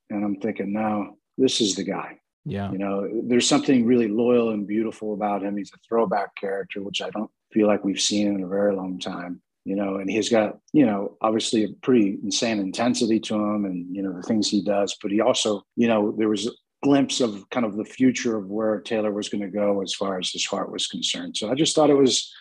[0.09, 2.19] and I'm thinking, now this is the guy.
[2.45, 2.71] Yeah.
[2.71, 5.55] You know, there's something really loyal and beautiful about him.
[5.55, 8.99] He's a throwback character, which I don't feel like we've seen in a very long
[8.99, 13.65] time you know, and he's got, you know, obviously a pretty insane intensity to him
[13.65, 14.95] and, you know, the things he does.
[15.01, 16.51] But he also, you know, there was a
[16.83, 20.19] glimpse of kind of the future of where Taylor was going to go as far
[20.19, 21.37] as his heart was concerned.
[21.37, 22.31] So I just thought it was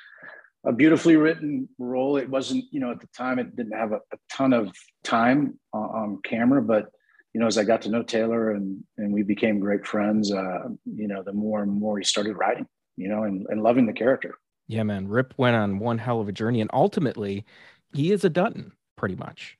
[0.64, 2.16] a beautifully written role.
[2.16, 4.72] It wasn't, you know, at the time, it didn't have a, a ton of
[5.04, 6.86] time on, on, camera, but,
[7.34, 10.68] you know, as I got to know Taylor and, and we became great friends, uh,
[10.84, 13.92] you know, the more and more he started writing, you know, and, and loving the
[13.92, 14.36] character.
[14.68, 15.08] Yeah, man.
[15.08, 17.44] Rip went on one hell of a journey, and ultimately,
[17.92, 19.58] he is a Dutton, pretty much.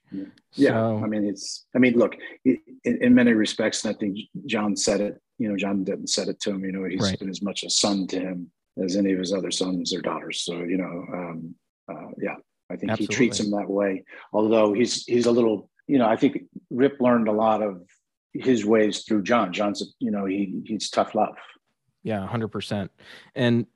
[0.53, 1.67] Yeah, so, I mean, it's.
[1.75, 5.21] I mean, look, in, in, many respects, and I think John said it.
[5.39, 6.65] You know, John Dutton said it to him.
[6.65, 7.19] You know, he's right.
[7.19, 8.51] been as much a son to him
[8.83, 10.43] as any of his other sons or daughters.
[10.43, 11.55] So, you know, um,
[11.91, 12.37] uh, yeah,
[12.71, 13.15] I think Absolutely.
[13.15, 14.05] he treats him that way.
[14.33, 17.83] Although he's he's a little, you know, I think Rip learned a lot of
[18.33, 19.53] his ways through John.
[19.53, 21.35] John's, you know, he he's tough love.
[22.03, 22.91] Yeah, hundred percent.
[23.35, 23.67] And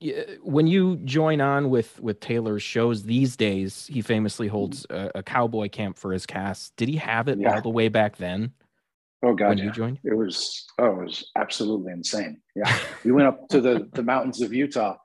[0.43, 5.23] when you join on with with Taylor's shows these days, he famously holds a, a
[5.23, 6.75] cowboy camp for his cast.
[6.77, 7.55] Did he have it yeah.
[7.55, 8.53] all the way back then?
[9.23, 9.65] Oh God, when yeah.
[9.65, 10.01] you joined?
[10.03, 12.41] It was oh, it was absolutely insane.
[12.57, 14.97] Yeah, we went up to the the mountains of Utah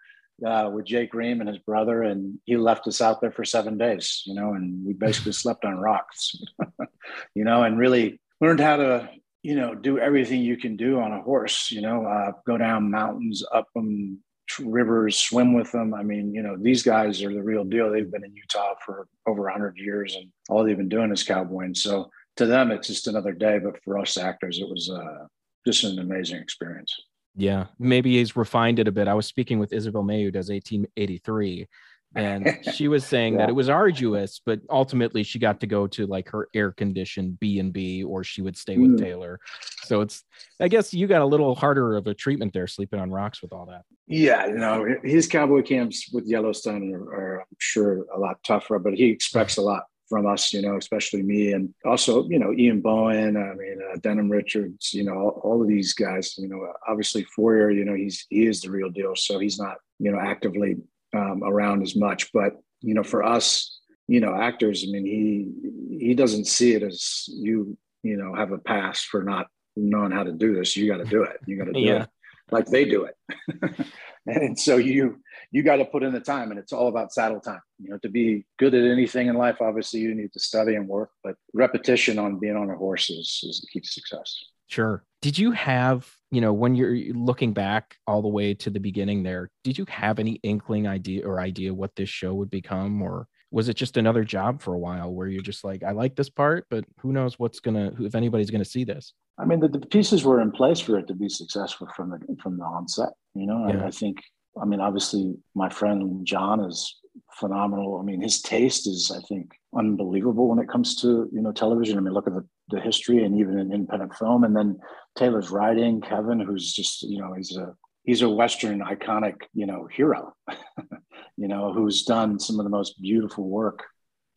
[0.45, 3.77] uh, with Jake Ream and his brother, and he left us out there for seven
[3.77, 4.23] days.
[4.25, 6.35] You know, and we basically slept on rocks.
[7.35, 9.09] you know, and really learned how to
[9.43, 12.91] you know, do everything you can do on a horse, you know, uh, go down
[12.91, 14.21] mountains, up them,
[14.59, 15.93] rivers, swim with them.
[15.93, 17.91] I mean, you know, these guys are the real deal.
[17.91, 21.73] They've been in Utah for over 100 years and all they've been doing is cowboying.
[21.75, 23.59] So to them, it's just another day.
[23.59, 25.25] But for us actors, it was uh,
[25.65, 26.93] just an amazing experience.
[27.35, 27.67] Yeah.
[27.79, 29.07] Maybe he's refined it a bit.
[29.07, 31.67] I was speaking with Isabel May, who does 1883
[32.15, 33.39] and she was saying yeah.
[33.39, 37.39] that it was arduous but ultimately she got to go to like her air conditioned
[37.39, 38.99] b and b or she would stay with mm.
[38.99, 39.39] taylor
[39.83, 40.23] so it's
[40.59, 43.53] i guess you got a little harder of a treatment there sleeping on rocks with
[43.53, 48.19] all that yeah you know his cowboy camps with yellowstone are, are i'm sure a
[48.19, 52.27] lot tougher but he expects a lot from us, you know, especially me, and also,
[52.27, 53.37] you know, Ian Bohen.
[53.37, 54.93] I mean, uh, Denim Richards.
[54.93, 56.37] You know, all, all, of these guys.
[56.37, 57.77] You know, obviously Forrie.
[57.77, 59.15] You know, he's he is the real deal.
[59.15, 60.75] So he's not, you know, actively
[61.13, 62.31] um, around as much.
[62.31, 64.85] But you know, for us, you know, actors.
[64.87, 69.23] I mean, he he doesn't see it as you, you know, have a pass for
[69.23, 70.75] not knowing how to do this.
[70.75, 71.37] You got to do it.
[71.45, 72.03] You got to do yeah.
[72.03, 72.09] it
[72.51, 73.87] like they do it.
[74.27, 75.19] and so you
[75.51, 77.97] you got to put in the time and it's all about saddle time you know
[77.97, 81.35] to be good at anything in life obviously you need to study and work but
[81.53, 85.03] repetition on being on a horse is, is the key to success sure.
[85.21, 89.21] Did you have you know when you're looking back all the way to the beginning
[89.21, 93.01] there did you have any inkling idea or idea what this show would become?
[93.01, 96.15] Or was it just another job for a while where you're just like i like
[96.15, 99.13] this part but who knows what's gonna if anybody's gonna see this?
[99.37, 102.19] I mean the, the pieces were in place for it to be successful from the
[102.41, 103.67] from the onset you know?
[103.67, 103.83] Yeah.
[103.83, 104.23] I, I think
[104.61, 107.00] i mean obviously my friend john is
[107.33, 111.51] phenomenal i mean his taste is i think unbelievable when it comes to you know
[111.51, 114.77] television i mean look at the, the history and even in independent film and then
[115.15, 119.87] taylor's writing kevin who's just you know he's a he's a Western iconic, you know,
[119.91, 120.33] hero,
[121.37, 123.83] you know, who's done some of the most beautiful work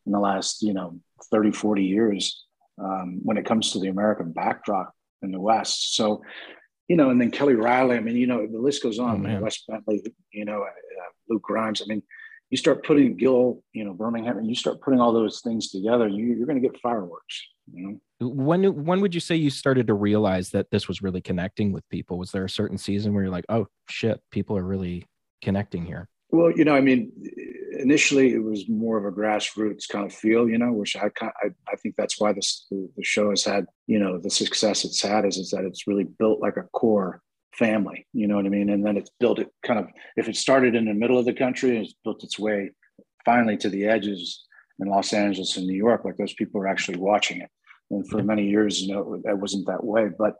[0.05, 0.99] in the last, you know,
[1.31, 2.45] 30, 40 years
[2.81, 5.95] um, when it comes to the American backdrop in the West.
[5.95, 6.21] So,
[6.87, 7.97] you know, and then Kelly Reilly.
[7.97, 11.41] I mean, you know, the list goes on, oh, Wes Bentley, you know, uh, Luke
[11.41, 11.81] Grimes.
[11.81, 12.03] I mean,
[12.55, 16.07] you start putting Gil, you know, Birmingham, and you start putting all those things together,
[16.07, 17.43] you, you're going to get fireworks,
[17.73, 17.99] you know?
[18.21, 21.83] when when would you say you started to realize that this was really connecting with
[21.89, 25.05] people was there a certain season where you're like oh shit people are really
[25.41, 27.11] connecting here well you know i mean
[27.77, 31.49] initially it was more of a grassroots kind of feel you know which i i,
[31.67, 35.01] I think that's why this the, the show has had you know the success it's
[35.01, 37.21] had is, is that it's really built like a core
[37.57, 39.87] family you know what i mean and then it's built it kind of
[40.17, 42.69] if it started in the middle of the country and it's built its way
[43.23, 44.45] finally to the edges
[44.79, 47.49] in los angeles and new york like those people are actually watching it
[47.91, 50.09] and for many years, you know, that wasn't that way.
[50.17, 50.35] But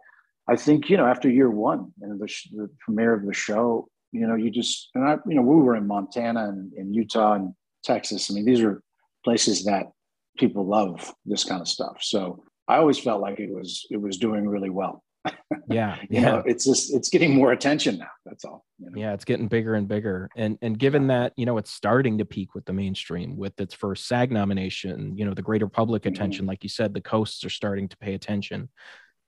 [0.47, 4.28] I think, you know, after year one and the, the premiere of the show, you
[4.28, 7.53] know, you just, and I, you know, we were in Montana and in Utah and
[7.84, 8.30] Texas.
[8.30, 8.82] I mean, these are
[9.24, 9.88] places that
[10.38, 11.97] people love this kind of stuff.
[12.01, 15.03] So I always felt like it was, it was doing really well.
[15.67, 15.97] Yeah.
[16.01, 16.21] you yeah.
[16.21, 18.11] know, it's just, it's getting more attention now.
[18.26, 18.65] That's all.
[18.80, 18.99] You know?
[18.99, 19.13] Yeah.
[19.13, 20.30] It's getting bigger and bigger.
[20.36, 23.73] And, and given that, you know, it's starting to peak with the mainstream with its
[23.73, 26.13] first SAG nomination, you know, the greater public mm-hmm.
[26.13, 28.69] attention, like you said, the coasts are starting to pay attention.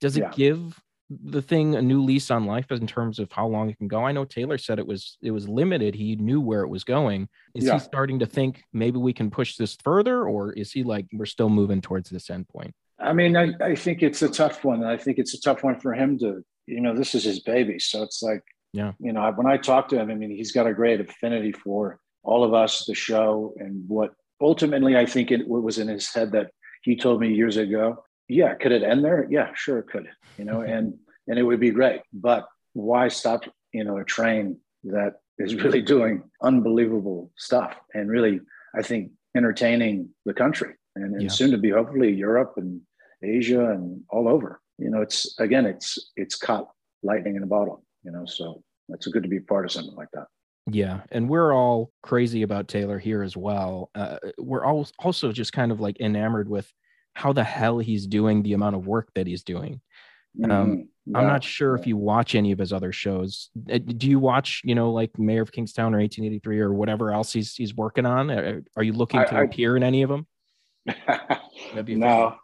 [0.00, 0.30] Does it yeah.
[0.34, 0.80] give
[1.10, 4.04] the thing a new lease on life in terms of how long it can go?
[4.04, 5.94] I know Taylor said it was it was limited.
[5.94, 7.28] He knew where it was going.
[7.54, 7.74] Is yeah.
[7.74, 11.26] he starting to think maybe we can push this further, or is he like we're
[11.26, 12.74] still moving towards this end point?
[13.00, 14.84] I mean, I, I think it's a tough one.
[14.84, 17.78] I think it's a tough one for him to, you know, this is his baby.
[17.78, 18.42] So it's like,
[18.72, 21.52] yeah, you know, when I talk to him, I mean, he's got a great affinity
[21.52, 26.12] for all of us, the show, and what ultimately I think it was in his
[26.12, 26.50] head that
[26.82, 28.04] he told me years ago.
[28.28, 29.26] Yeah, could it end there?
[29.30, 30.08] Yeah, sure it could.
[30.36, 30.94] You know, and
[31.26, 32.02] and it would be great.
[32.12, 33.44] But why stop?
[33.72, 38.40] You know, a train that is really doing unbelievable stuff and really,
[38.74, 41.28] I think, entertaining the country and, and yeah.
[41.28, 42.80] soon to be hopefully Europe and
[43.22, 44.60] Asia and all over.
[44.78, 46.68] You know, it's again, it's it's caught
[47.02, 47.84] lightning in a bottle.
[48.04, 50.26] You know, so it's good to be part of something like that.
[50.70, 53.90] Yeah, and we're all crazy about Taylor here as well.
[53.94, 56.70] Uh, we're all also just kind of like enamored with
[57.14, 59.80] how the hell he's doing the amount of work that he's doing.
[60.44, 60.80] Um, mm-hmm.
[61.06, 63.50] yeah, I'm not sure if you watch any of his other shows.
[63.70, 67.32] Uh, do you watch, you know, like Mayor of Kingstown or 1883 or whatever else
[67.32, 68.30] he's he's working on?
[68.30, 70.26] Are, are you looking to I, appear in any of them?
[71.86, 72.36] no,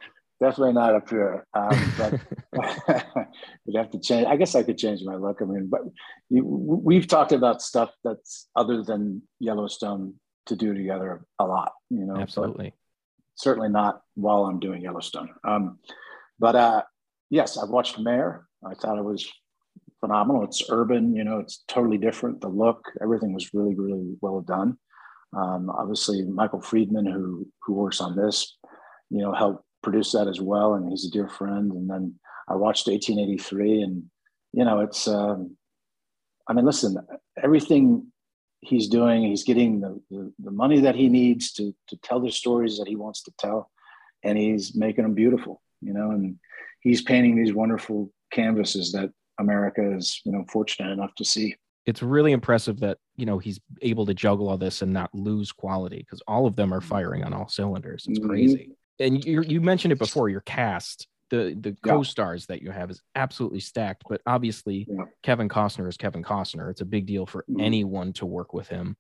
[0.45, 1.47] definitely not up here.
[1.55, 2.13] Um, but
[3.67, 4.27] we'd have to change.
[4.27, 5.39] I guess I could change my look.
[5.41, 5.81] I mean, but
[6.29, 10.15] you, we've talked about stuff that's other than Yellowstone
[10.47, 11.73] to do together a lot.
[11.91, 12.75] You know, absolutely.
[13.37, 15.31] Certainly not while I'm doing Yellowstone.
[15.45, 15.79] Um,
[16.39, 16.83] but uh,
[17.31, 18.47] yes, I've watched Mayor.
[18.65, 19.27] I thought it was
[20.01, 20.45] phenomenal.
[20.45, 21.17] It's urban.
[21.17, 22.43] You know, it's totally different.
[22.43, 24.77] The look, everything was really, really well done.
[25.37, 28.57] Um, obviously, Michael Friedman, who who works on this,
[29.11, 31.71] you know, helped produce that as well, and he's a dear friend.
[31.73, 32.15] And then
[32.49, 34.05] I watched 1883, and
[34.53, 35.07] you know, it's.
[35.07, 35.57] Um,
[36.49, 36.97] I mean, listen,
[37.43, 38.13] everything
[38.61, 42.31] he's doing, he's getting the, the, the money that he needs to to tell the
[42.33, 43.71] stories that he wants to tell,
[44.23, 45.61] and he's making them beautiful.
[45.81, 46.37] You know, and
[46.81, 51.55] he's painting these wonderful canvases that America is, you know, fortunate enough to see.
[51.87, 55.53] it's really impressive that you know he's able to juggle all this and not lose
[55.53, 58.07] quality because all of them are firing on all cylinders.
[58.09, 58.29] It's Mhm.
[58.29, 58.65] crazy.
[59.01, 60.29] And you you mentioned it before.
[60.29, 61.93] Your cast, the the Yeah.
[61.93, 64.05] co-stars that you have is absolutely stacked.
[64.09, 65.05] But obviously, Yeah.
[65.23, 66.71] Kevin Costner is Kevin Costner.
[66.71, 67.61] It's a big deal for Mhm.
[67.61, 68.97] anyone to work with him,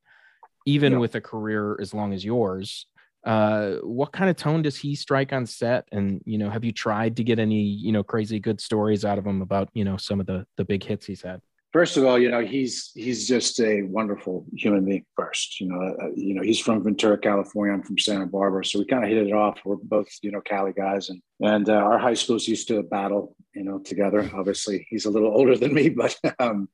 [0.66, 0.98] even Yeah.
[0.98, 2.86] with a career as long as yours.
[3.24, 5.88] Uh, what kind of tone does he strike on set?
[5.92, 9.18] And you know, have you tried to get any you know crazy good stories out
[9.18, 11.40] of him about you know some of the the big hits he's had?
[11.74, 15.04] First of all, you know he's he's just a wonderful human being.
[15.16, 17.74] First, you know, uh, you know he's from Ventura, California.
[17.74, 19.58] I'm from Santa Barbara, so we kind of hit it off.
[19.64, 23.34] We're both you know Cali guys, and and uh, our high schools used to battle,
[23.56, 24.30] you know, together.
[24.32, 26.68] Obviously, he's a little older than me, but um,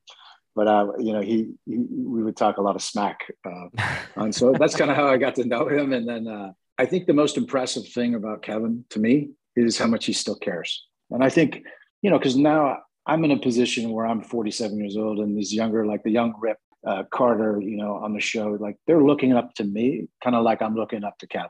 [0.54, 3.68] but uh, you know he, he we would talk a lot of smack, uh,
[4.16, 5.94] and so that's kind of how I got to know him.
[5.94, 9.86] And then uh, I think the most impressive thing about Kevin to me is how
[9.86, 10.86] much he still cares.
[11.08, 11.62] And I think
[12.02, 15.52] you know because now I'm in a position where I'm 47 years old, and these
[15.54, 19.32] younger, like the young Rip uh, Carter, you know, on the show, like they're looking
[19.32, 21.48] up to me, kind of like I'm looking up to Kevin,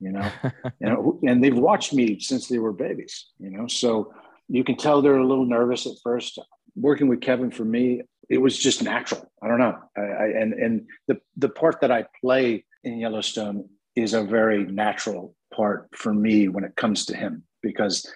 [0.00, 0.30] you know,
[0.80, 4.12] you know, and they've watched me since they were babies, you know, so
[4.48, 6.38] you can tell they're a little nervous at first.
[6.74, 9.30] Working with Kevin for me, it was just natural.
[9.42, 13.68] I don't know, I, I, and and the the part that I play in Yellowstone
[13.94, 18.06] is a very natural part for me when it comes to him because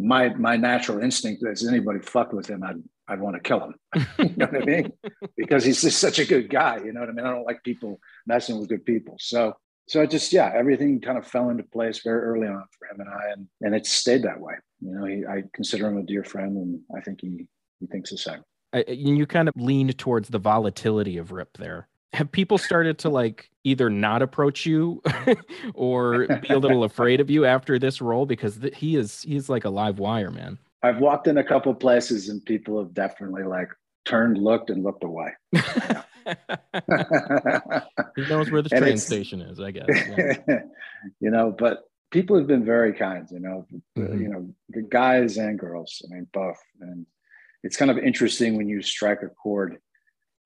[0.00, 3.74] my my natural instinct is anybody fucked with him, I'd I'd want to kill him.
[4.18, 4.92] you know what I mean?
[5.36, 6.78] Because he's just such a good guy.
[6.78, 7.26] You know what I mean?
[7.26, 9.16] I don't like people messing with good people.
[9.18, 9.54] So
[9.88, 13.00] so I just yeah, everything kind of fell into place very early on for him
[13.00, 14.54] and I, and and it stayed that way.
[14.80, 17.46] You know, he, I consider him a dear friend, and I think he
[17.80, 18.42] he thinks the same.
[18.72, 21.88] I, you kind of leaned towards the volatility of Rip there.
[22.12, 25.00] Have people started to like either not approach you
[25.74, 29.48] or be a little afraid of you after this role because th- he is he's
[29.48, 30.58] like a live wire, man.
[30.82, 33.68] I've walked in a couple places and people have definitely like
[34.06, 35.30] turned, looked, and looked away.
[35.52, 35.60] he
[38.28, 39.86] knows where the And train station is, I guess.
[39.88, 40.36] Yeah.
[41.20, 44.20] you know, but people have been very kind, you know, Mhm.
[44.20, 46.58] you know, the guys and girls, I mean, both.
[46.80, 47.06] And
[47.62, 49.78] it's kind of interesting when you strike a chord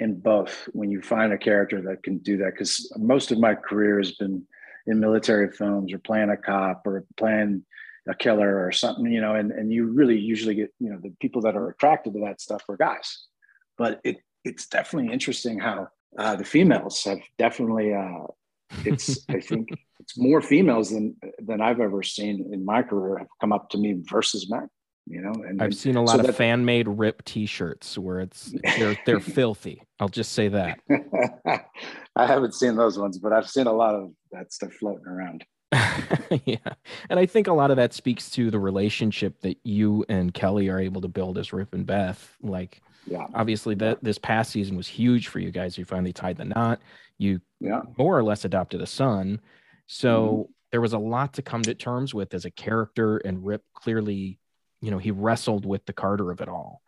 [0.05, 2.53] in both, when you find a character that can do that.
[2.53, 4.45] Because most of my career has been
[4.87, 7.65] in military films or playing a cop or playing
[8.07, 11.15] a killer or something, you know, and, and you really usually get, you know, the
[11.21, 13.27] people that are attracted to that stuff are guys.
[13.79, 15.89] But it it's definitely interesting how
[16.19, 18.27] uh, the females have definitely uh,
[18.85, 23.29] it's I think it's more females than than I've ever seen in my career have
[23.41, 24.69] come up to me versus men.
[25.07, 28.21] You know, and I've seen a so lot of that- fan made Rip T-shirts where
[28.21, 29.83] it's they're they're filthy.
[30.01, 30.79] I'll just say that.
[32.17, 35.45] I haven't seen those ones, but I've seen a lot of that stuff floating around.
[36.45, 36.57] yeah.
[37.11, 40.69] And I think a lot of that speaks to the relationship that you and Kelly
[40.69, 42.37] are able to build as Rip and Beth.
[42.43, 45.77] Like, Yeah, obviously, that this past season was huge for you guys.
[45.77, 46.81] You finally tied the knot.
[47.19, 49.41] You yeah, more or less adopted a son.
[49.87, 50.53] So Mm-hmm.
[50.73, 53.19] there was a lot to come to terms with as a character.
[53.19, 54.39] And Rip clearly,
[54.85, 56.83] you know, he wrestled with the Carter of it all.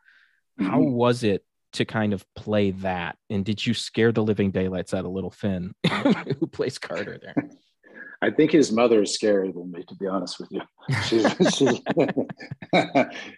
[0.59, 0.93] How Mhm.
[0.93, 3.17] was it to kind of play that?
[3.31, 5.75] And did you scare the living daylights out of little Finn,
[6.41, 7.35] who plays Carter there?
[8.23, 10.63] I think his mother is scarier than me, to be honest with you.
[11.09, 11.27] She's
[11.57, 11.81] she's,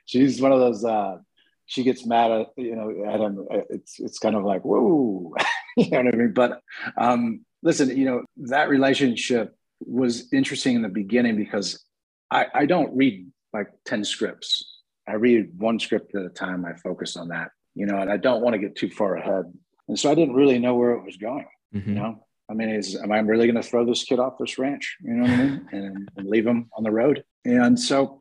[0.07, 0.85] she's one of those.
[0.85, 1.19] Uh,
[1.67, 3.47] she gets mad at you know at him.
[3.71, 5.35] It's it's kind of like whoa,
[5.77, 6.33] you know what I mean.
[6.33, 6.61] But
[6.97, 11.85] um, listen, you know that relationship was interesting in the beginning because
[12.31, 14.81] I, I don't read like ten scripts.
[15.07, 16.65] I read one script at a time.
[16.65, 19.45] I focus on that, you know, and I don't want to get too far ahead.
[19.89, 21.47] And so I didn't really know where it was going.
[21.75, 21.87] Mhm.
[21.87, 24.59] You know, I mean, is am I really going to throw this kid off this
[24.59, 24.97] ranch?
[25.01, 27.25] You know what I mean, and, and leave him on the road?
[27.45, 28.19] And so,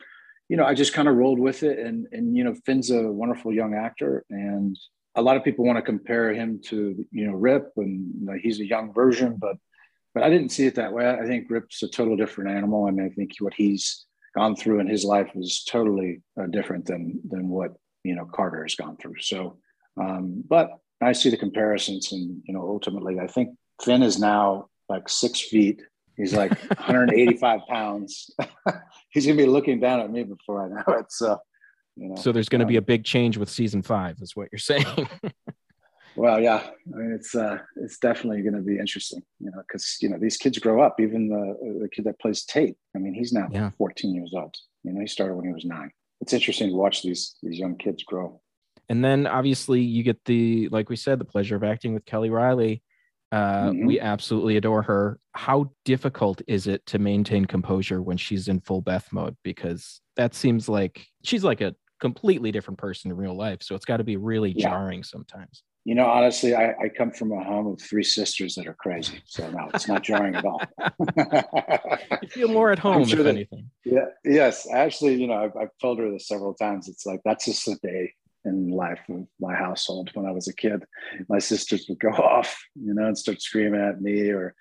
[0.49, 1.79] you know, I just kind of rolled with it.
[1.79, 4.77] And and you know, Finn's a wonderful young actor, and
[5.15, 8.37] a lot of people want to compare him to you know Rip, and you know,
[8.41, 9.57] he's a young version, but
[10.13, 11.09] but I didn't see it that way.
[11.09, 12.85] I think Rip's a total different animal.
[12.85, 14.06] I mean, I think what he's
[14.37, 17.71] gone through in his life is totally uh, different than than what
[18.03, 19.19] you know Carter has gone through.
[19.19, 19.57] So,
[19.99, 20.69] um, but
[21.01, 25.41] I see the comparisons, and you know, ultimately, I think Finn is now like six
[25.41, 25.81] feet.
[26.15, 28.31] He's like 185 pounds.
[29.09, 31.11] He's gonna be looking down at me before I know it.
[31.11, 31.39] So,
[31.95, 32.15] you know.
[32.15, 34.59] So there's going to be um, a big change with season five, is what you're
[34.59, 34.85] saying.
[36.17, 36.63] Well, yeah,
[36.93, 40.17] I mean, it's uh, it's definitely going to be interesting, you know, because you know
[40.19, 40.99] these kids grow up.
[40.99, 43.69] Even the the kid that plays Tate, I mean, he's now Yeah.
[43.77, 44.55] 14 years old.
[44.83, 45.91] You know, he started when he was nine.
[46.21, 48.41] It's interesting to watch these these young kids grow.
[48.89, 52.29] and then obviously you get the, like we said, the pleasure of acting with Kelly
[52.29, 52.81] Reilly.
[53.33, 53.85] Uh, Mhm.
[53.85, 55.19] We absolutely adore her.
[55.33, 59.35] How difficult is it to maintain composure when she's in full Beth mode?
[59.43, 63.61] Because that seems like she's like a completely different person in real life.
[63.61, 64.69] So it's got to be really Yeah.
[64.69, 65.63] jarring sometimes.
[65.87, 69.21] You know, honestly, I, I come from a home of three sisters that are crazy.
[69.23, 70.61] So no, it's not jarring at all.
[72.21, 73.71] you feel more at home, sure if that, anything.
[73.85, 74.07] Yeah.
[74.25, 74.67] Yes.
[74.69, 76.89] Actually, you know, I've, I've told her this several times.
[76.89, 78.11] It's like that's just a day
[78.43, 80.83] in life of my household when I was a kid.
[81.29, 84.55] My sisters would go off, you know, and start screaming at me or,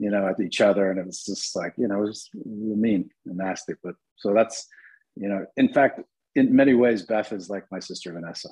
[0.00, 0.90] you know, at each other.
[0.90, 3.74] And it was just like, you know, it was mean and nasty.
[3.84, 4.66] But so that's,
[5.14, 6.00] you know, in fact,
[6.34, 8.48] in many ways, Beth is like my sister Vanessa.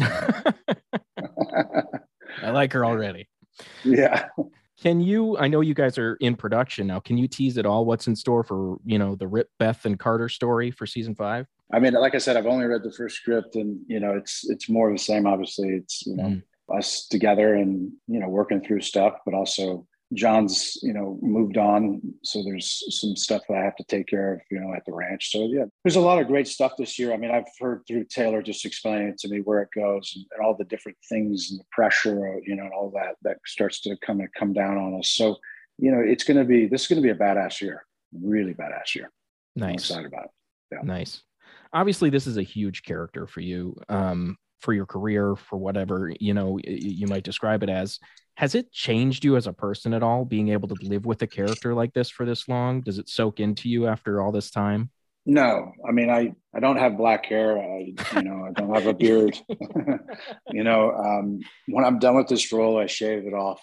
[2.42, 3.28] I like her already.
[3.84, 4.28] Yeah.
[4.82, 5.38] Can you?
[5.38, 7.00] I know you guys are in production now.
[7.00, 9.98] Can you tease at all what's in store for you know the Rip, Beth, and
[9.98, 11.46] Carter story for season five?
[11.72, 14.44] I mean, like I said, I've only read the first script, and you know, it's
[14.50, 15.26] it's more of the same.
[15.26, 16.42] Obviously, it's you know mm.
[16.76, 22.00] us together and you know working through stuff, but also John's, you know, moved on.
[22.22, 24.92] So there's some stuff that I have to take care of, you know, at the
[24.92, 25.30] ranch.
[25.30, 27.12] So yeah, there's a lot of great stuff this year.
[27.12, 30.24] I mean, I've heard through Taylor just explaining it to me where it goes and,
[30.32, 33.80] and all the different things and the pressure, you know, and all that that starts
[33.82, 35.10] to come and come down on us.
[35.10, 35.36] So,
[35.78, 38.54] you know, it's going to be this is going to be a badass year, really
[38.54, 39.10] badass year.
[39.56, 39.68] Nice.
[39.68, 40.30] I'm excited about it.
[40.72, 40.82] Yeah.
[40.82, 41.22] Nice.
[41.72, 43.76] Obviously, this is a huge character for you.
[43.88, 47.98] Um, for your career for whatever you know you might describe it as
[48.36, 51.26] has it changed you as a person at all being able to live with a
[51.26, 52.80] character like this for this long?
[52.80, 54.90] Does it soak into you after all this time?
[55.24, 55.72] No.
[55.88, 57.58] I mean i i don't have black hair.
[57.58, 59.38] I you know i don't have a beard.
[60.52, 63.62] You know um, when i'm done with this role i shave it off.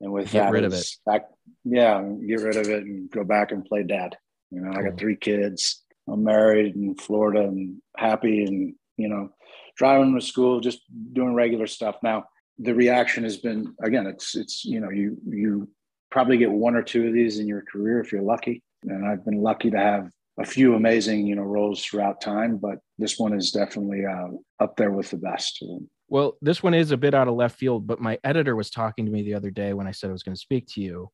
[0.00, 0.86] And with get that rid of it.
[1.06, 1.26] back
[1.64, 4.16] yeah get rid of it and go back and play dad.
[4.50, 4.80] You know cool.
[4.86, 5.82] i got three kids.
[6.08, 9.30] I'm married in florida and happy and you know
[9.76, 10.80] driving to school just
[11.12, 11.96] doing regular stuff.
[12.02, 12.24] Now
[12.60, 15.68] the reaction has been again it's it's you know you you
[16.10, 18.62] probably get one or two of these in your career if you're lucky.
[18.82, 22.78] And i've been lucky to have a few amazing you know roles throughout time but
[22.98, 25.62] this one is definitely uh, up there with the best
[26.08, 29.04] well this one is a bit out of left field but my editor was talking
[29.04, 31.10] to me the other day when i said i was going to speak to you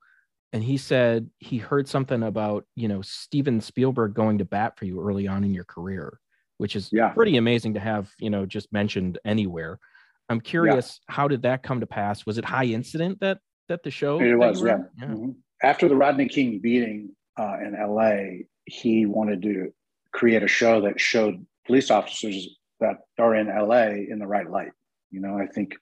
[0.52, 4.84] and he said he heard something about you know steven spielberg going to bat for
[4.84, 6.20] you early on in your career
[6.58, 7.08] which is yeah.
[7.08, 9.80] pretty amazing to have you know just mentioned anywhere
[10.28, 11.14] I'm curious, yeah.
[11.14, 12.26] how did that come to pass?
[12.26, 14.20] Was it High Incident that that the show?
[14.20, 14.78] It was, yeah.
[14.98, 15.04] yeah.
[15.06, 15.30] Mm-hmm.
[15.62, 19.72] After the Rodney King beating uh, in LA, he wanted to
[20.12, 22.48] create a show that showed police officers
[22.80, 24.72] that are in LA in the right light.
[25.10, 25.74] You know, I think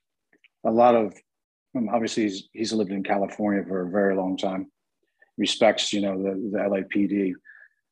[0.65, 1.15] a lot of
[1.93, 4.71] obviously he's he's lived in California for a very long time.
[5.37, 7.33] Respects, you know, the the LAPD,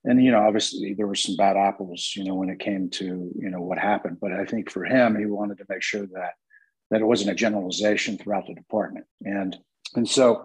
[0.05, 3.05] and you know, obviously there were some bad apples, you know, when it came to
[3.37, 4.19] you know what happened.
[4.21, 6.35] But I think for him, he wanted to make sure that
[6.93, 9.07] that it wasn't a generalization throughout the department.
[9.25, 9.57] And
[9.97, 10.45] and so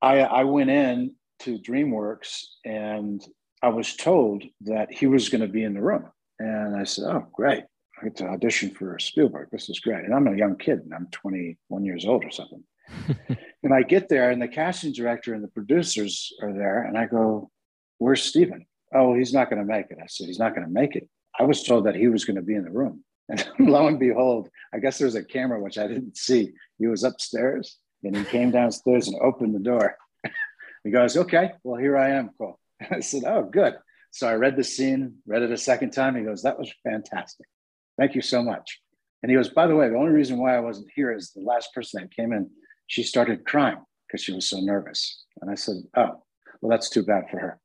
[0.00, 3.22] I, I went in to DreamWorks and
[3.62, 6.10] I was told that he was going to be in the room.
[6.38, 7.64] And I said, Oh, great.
[8.00, 9.50] I get to audition for Spielberg.
[9.52, 10.04] This is great.
[10.04, 12.64] And I'm a young kid and I'm 21 years old or something.
[13.62, 16.82] and I get there and the casting director and the producers are there.
[16.82, 17.50] And I go,
[17.98, 18.64] Where's Steven?
[18.94, 19.98] Oh, he's not going to make it.
[20.02, 21.06] I said, He's not going to make it.
[21.38, 23.04] I was told that he was going to be in the room.
[23.28, 26.52] And lo and behold, I guess there was a camera which I didn't see.
[26.78, 29.96] He was upstairs and he came downstairs and opened the door.
[30.84, 32.30] he goes, Okay, well, here I am.
[32.38, 32.58] Cool.
[32.90, 33.74] I said, Oh, good.
[34.10, 36.16] So I read the scene, read it a second time.
[36.16, 37.46] He goes, That was fantastic.
[37.98, 38.80] Thank you so much.
[39.22, 41.42] And he goes, By the way, the only reason why I wasn't here is the
[41.42, 42.50] last person that came in,
[42.86, 45.24] she started crying because she was so nervous.
[45.40, 46.22] And I said, Oh,
[46.60, 47.60] well, that's too bad for her.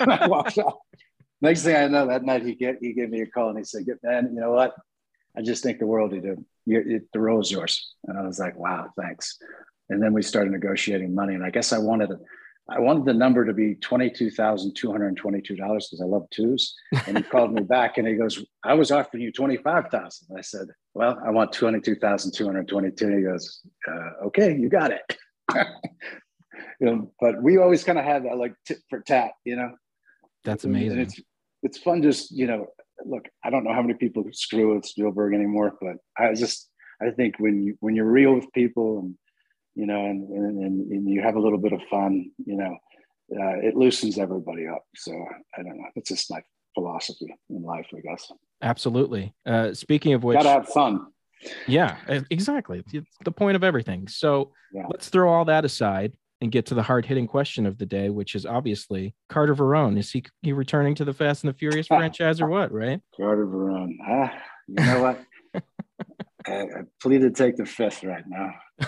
[0.00, 0.74] I walked off.
[1.42, 3.64] Next thing I know, that night he get he gave me a call and he
[3.64, 4.74] said, "Man, you know what?
[5.36, 6.46] I just think the world of you.
[6.64, 9.38] You, the role is yours." And I was like, "Wow, thanks."
[9.90, 12.18] And then we started negotiating money, and I guess I wanted it.
[12.68, 16.00] I wanted the number to be twenty two thousand two hundred twenty two dollars because
[16.00, 16.74] I love twos.
[17.08, 20.36] And he called me back and he goes, "I was offering you twenty five thousand.
[20.38, 23.16] I said, "Well, I want twenty two thousand two hundred twenty two.
[23.16, 25.18] He goes, uh, "Okay, you got it."
[26.80, 29.72] you know, but we always kind of had that like tit for tat, you know.
[30.44, 30.92] That's amazing.
[30.92, 31.20] And it's
[31.62, 32.66] it's fun just you know
[33.04, 37.10] look i don't know how many people screw with spielberg anymore but i just i
[37.10, 39.14] think when you when you're real with people and
[39.74, 42.76] you know and and, and you have a little bit of fun you know
[43.32, 44.82] uh, it loosens everybody up.
[44.96, 45.12] So
[45.56, 45.86] i don't know.
[45.96, 46.42] It's just my
[46.74, 48.30] philosophy in life i guess.
[48.62, 49.34] Absolutely.
[49.44, 51.06] Uh, speaking of which gotta have fun.
[51.66, 51.96] Yeah
[52.30, 52.84] exactly.
[53.24, 54.08] The point of everything.
[54.08, 54.86] So yeah.
[54.90, 58.10] let's throw all that aside and get to the hard hitting question of the day,
[58.10, 59.96] which is obviously Carter Verone.
[59.96, 62.72] Is he, he returning to the Fast and the Furious franchise or what?
[62.72, 63.00] Right?
[63.16, 63.96] Carter Verone.
[64.04, 64.34] Ah,
[64.66, 65.24] you know what?
[66.46, 68.54] I, I plead to take the fifth right now.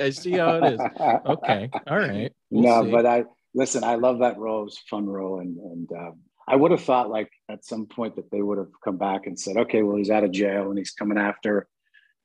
[0.00, 0.80] I see how it is.
[1.26, 1.68] Okay.
[1.86, 2.32] All right.
[2.48, 2.90] We'll no, see.
[2.90, 3.24] but I
[3.54, 3.84] listen.
[3.84, 4.66] I love that role.
[4.66, 8.16] It's a fun role, and and um, I would have thought like at some point
[8.16, 10.78] that they would have come back and said, okay, well he's out of jail and
[10.78, 11.68] he's coming after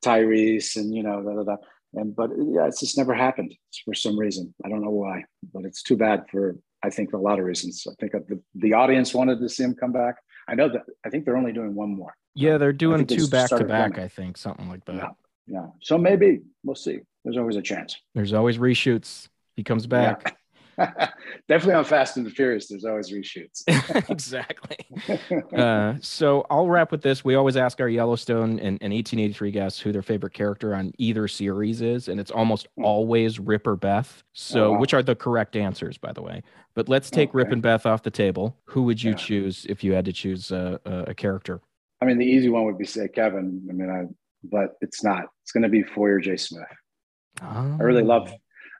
[0.06, 1.56] Tyrese and you know, da, da, da.
[1.94, 4.54] And but yeah, it's just never happened for some reason.
[4.64, 7.46] I don't know why, but it's too bad for I think for a lot of
[7.46, 7.86] reasons.
[7.90, 10.16] I think the the audience wanted to see him come back.
[10.48, 12.14] I know that I think they're only doing one more.
[12.34, 13.98] Yeah, they're doing two back to back.
[14.00, 14.96] I think something like that.
[14.96, 15.10] Yeah,
[15.48, 15.68] yeah.
[15.82, 17.00] So maybe we'll see.
[17.24, 18.00] There's always a chance.
[18.16, 19.28] There's always reshoots.
[19.56, 20.38] He comes back.
[21.48, 23.64] Definitely on Fast and the Furious, there's always reshoots.
[24.10, 24.78] exactly.
[25.52, 27.26] Uh, so I'll wrap with this.
[27.26, 31.28] We always ask our Yellowstone and, and 1883 guests who their favorite character on either
[31.28, 32.86] series is, and it's almost hmm.
[32.86, 34.24] always Rip or Beth.
[34.34, 34.80] So, oh, wow.
[34.80, 36.42] which are the correct answers, by the way.
[36.74, 37.38] But let's take okay.
[37.38, 38.58] Rip and Beth off the table.
[38.66, 39.18] Who would you yeah.
[39.18, 41.62] choose if you had to choose a, a, character?
[42.02, 43.66] I mean, the easy one would be say Kevin.
[43.70, 44.06] I mean, I,
[44.44, 45.26] but it's not.
[45.44, 46.38] It's going to be Forrie J.
[46.38, 46.64] Smith.
[47.42, 47.78] Oh.
[47.80, 48.32] I really love.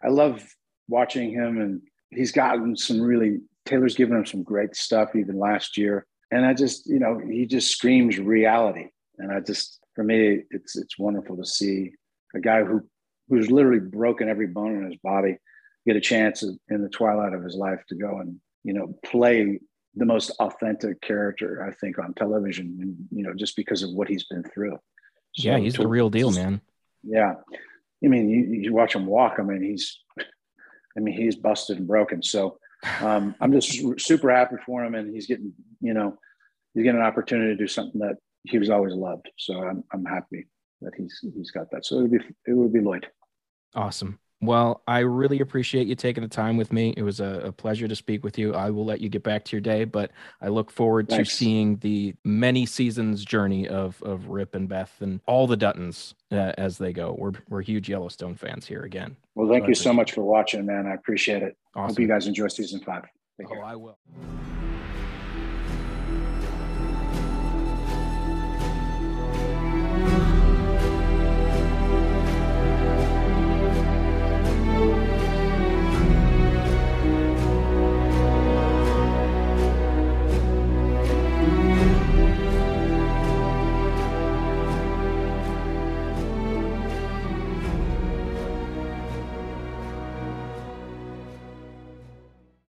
[0.04, 0.44] I love
[0.92, 3.40] watching him, and he's gotten some really.
[3.66, 7.46] Taylor's given him some great stuff even last year, and I just, you know, he
[7.46, 8.88] just screams reality,
[9.20, 11.94] and I just, for me, it's it's wonderful to see
[12.36, 12.84] a guy who
[13.30, 15.38] who's literally broken every bone in his body
[15.86, 19.60] get a chance in the twilight of his life to go and you know play
[19.96, 24.08] the most authentic character I think on television, and you know just because of what
[24.08, 24.80] he's been through.
[25.34, 26.62] So yeah, he's to, the real deal, man.
[27.04, 27.36] Yeah,
[28.04, 29.36] I mean, you, you watch him walk.
[29.40, 30.00] I mean, he's
[30.98, 32.22] I mean, he's busted and broken.
[32.24, 32.58] So
[33.00, 36.18] um, I'm just super happy for him, and he's getting, you know,
[36.74, 39.30] he's getting an opportunity to do something that he was always loved.
[39.38, 40.48] So I'm I'm happy
[40.82, 41.86] that he's he's got that.
[41.86, 43.08] So it would be it would be Lloyd.
[43.76, 44.20] Awesome.
[44.42, 46.96] Well, I really appreciate you taking the time with me.
[46.98, 48.56] It was a, a, pleasure to speak with you.
[48.56, 50.12] I will let you get back to your day, but
[50.42, 51.30] I look forward Thanks.
[51.30, 56.16] to seeing the many seasons journey of of Rip and Beth and all the Duttons
[56.32, 57.16] uh, as they go.
[57.18, 59.16] We're we're huge Yellowstone fans here again.
[59.36, 60.88] Well, thank so you so much for watching, man.
[60.88, 61.56] I appreciate it.
[61.76, 61.90] Awesome.
[61.90, 63.04] Hope you guys enjoy season five.
[63.38, 63.64] Take oh, care.
[63.64, 63.98] I will.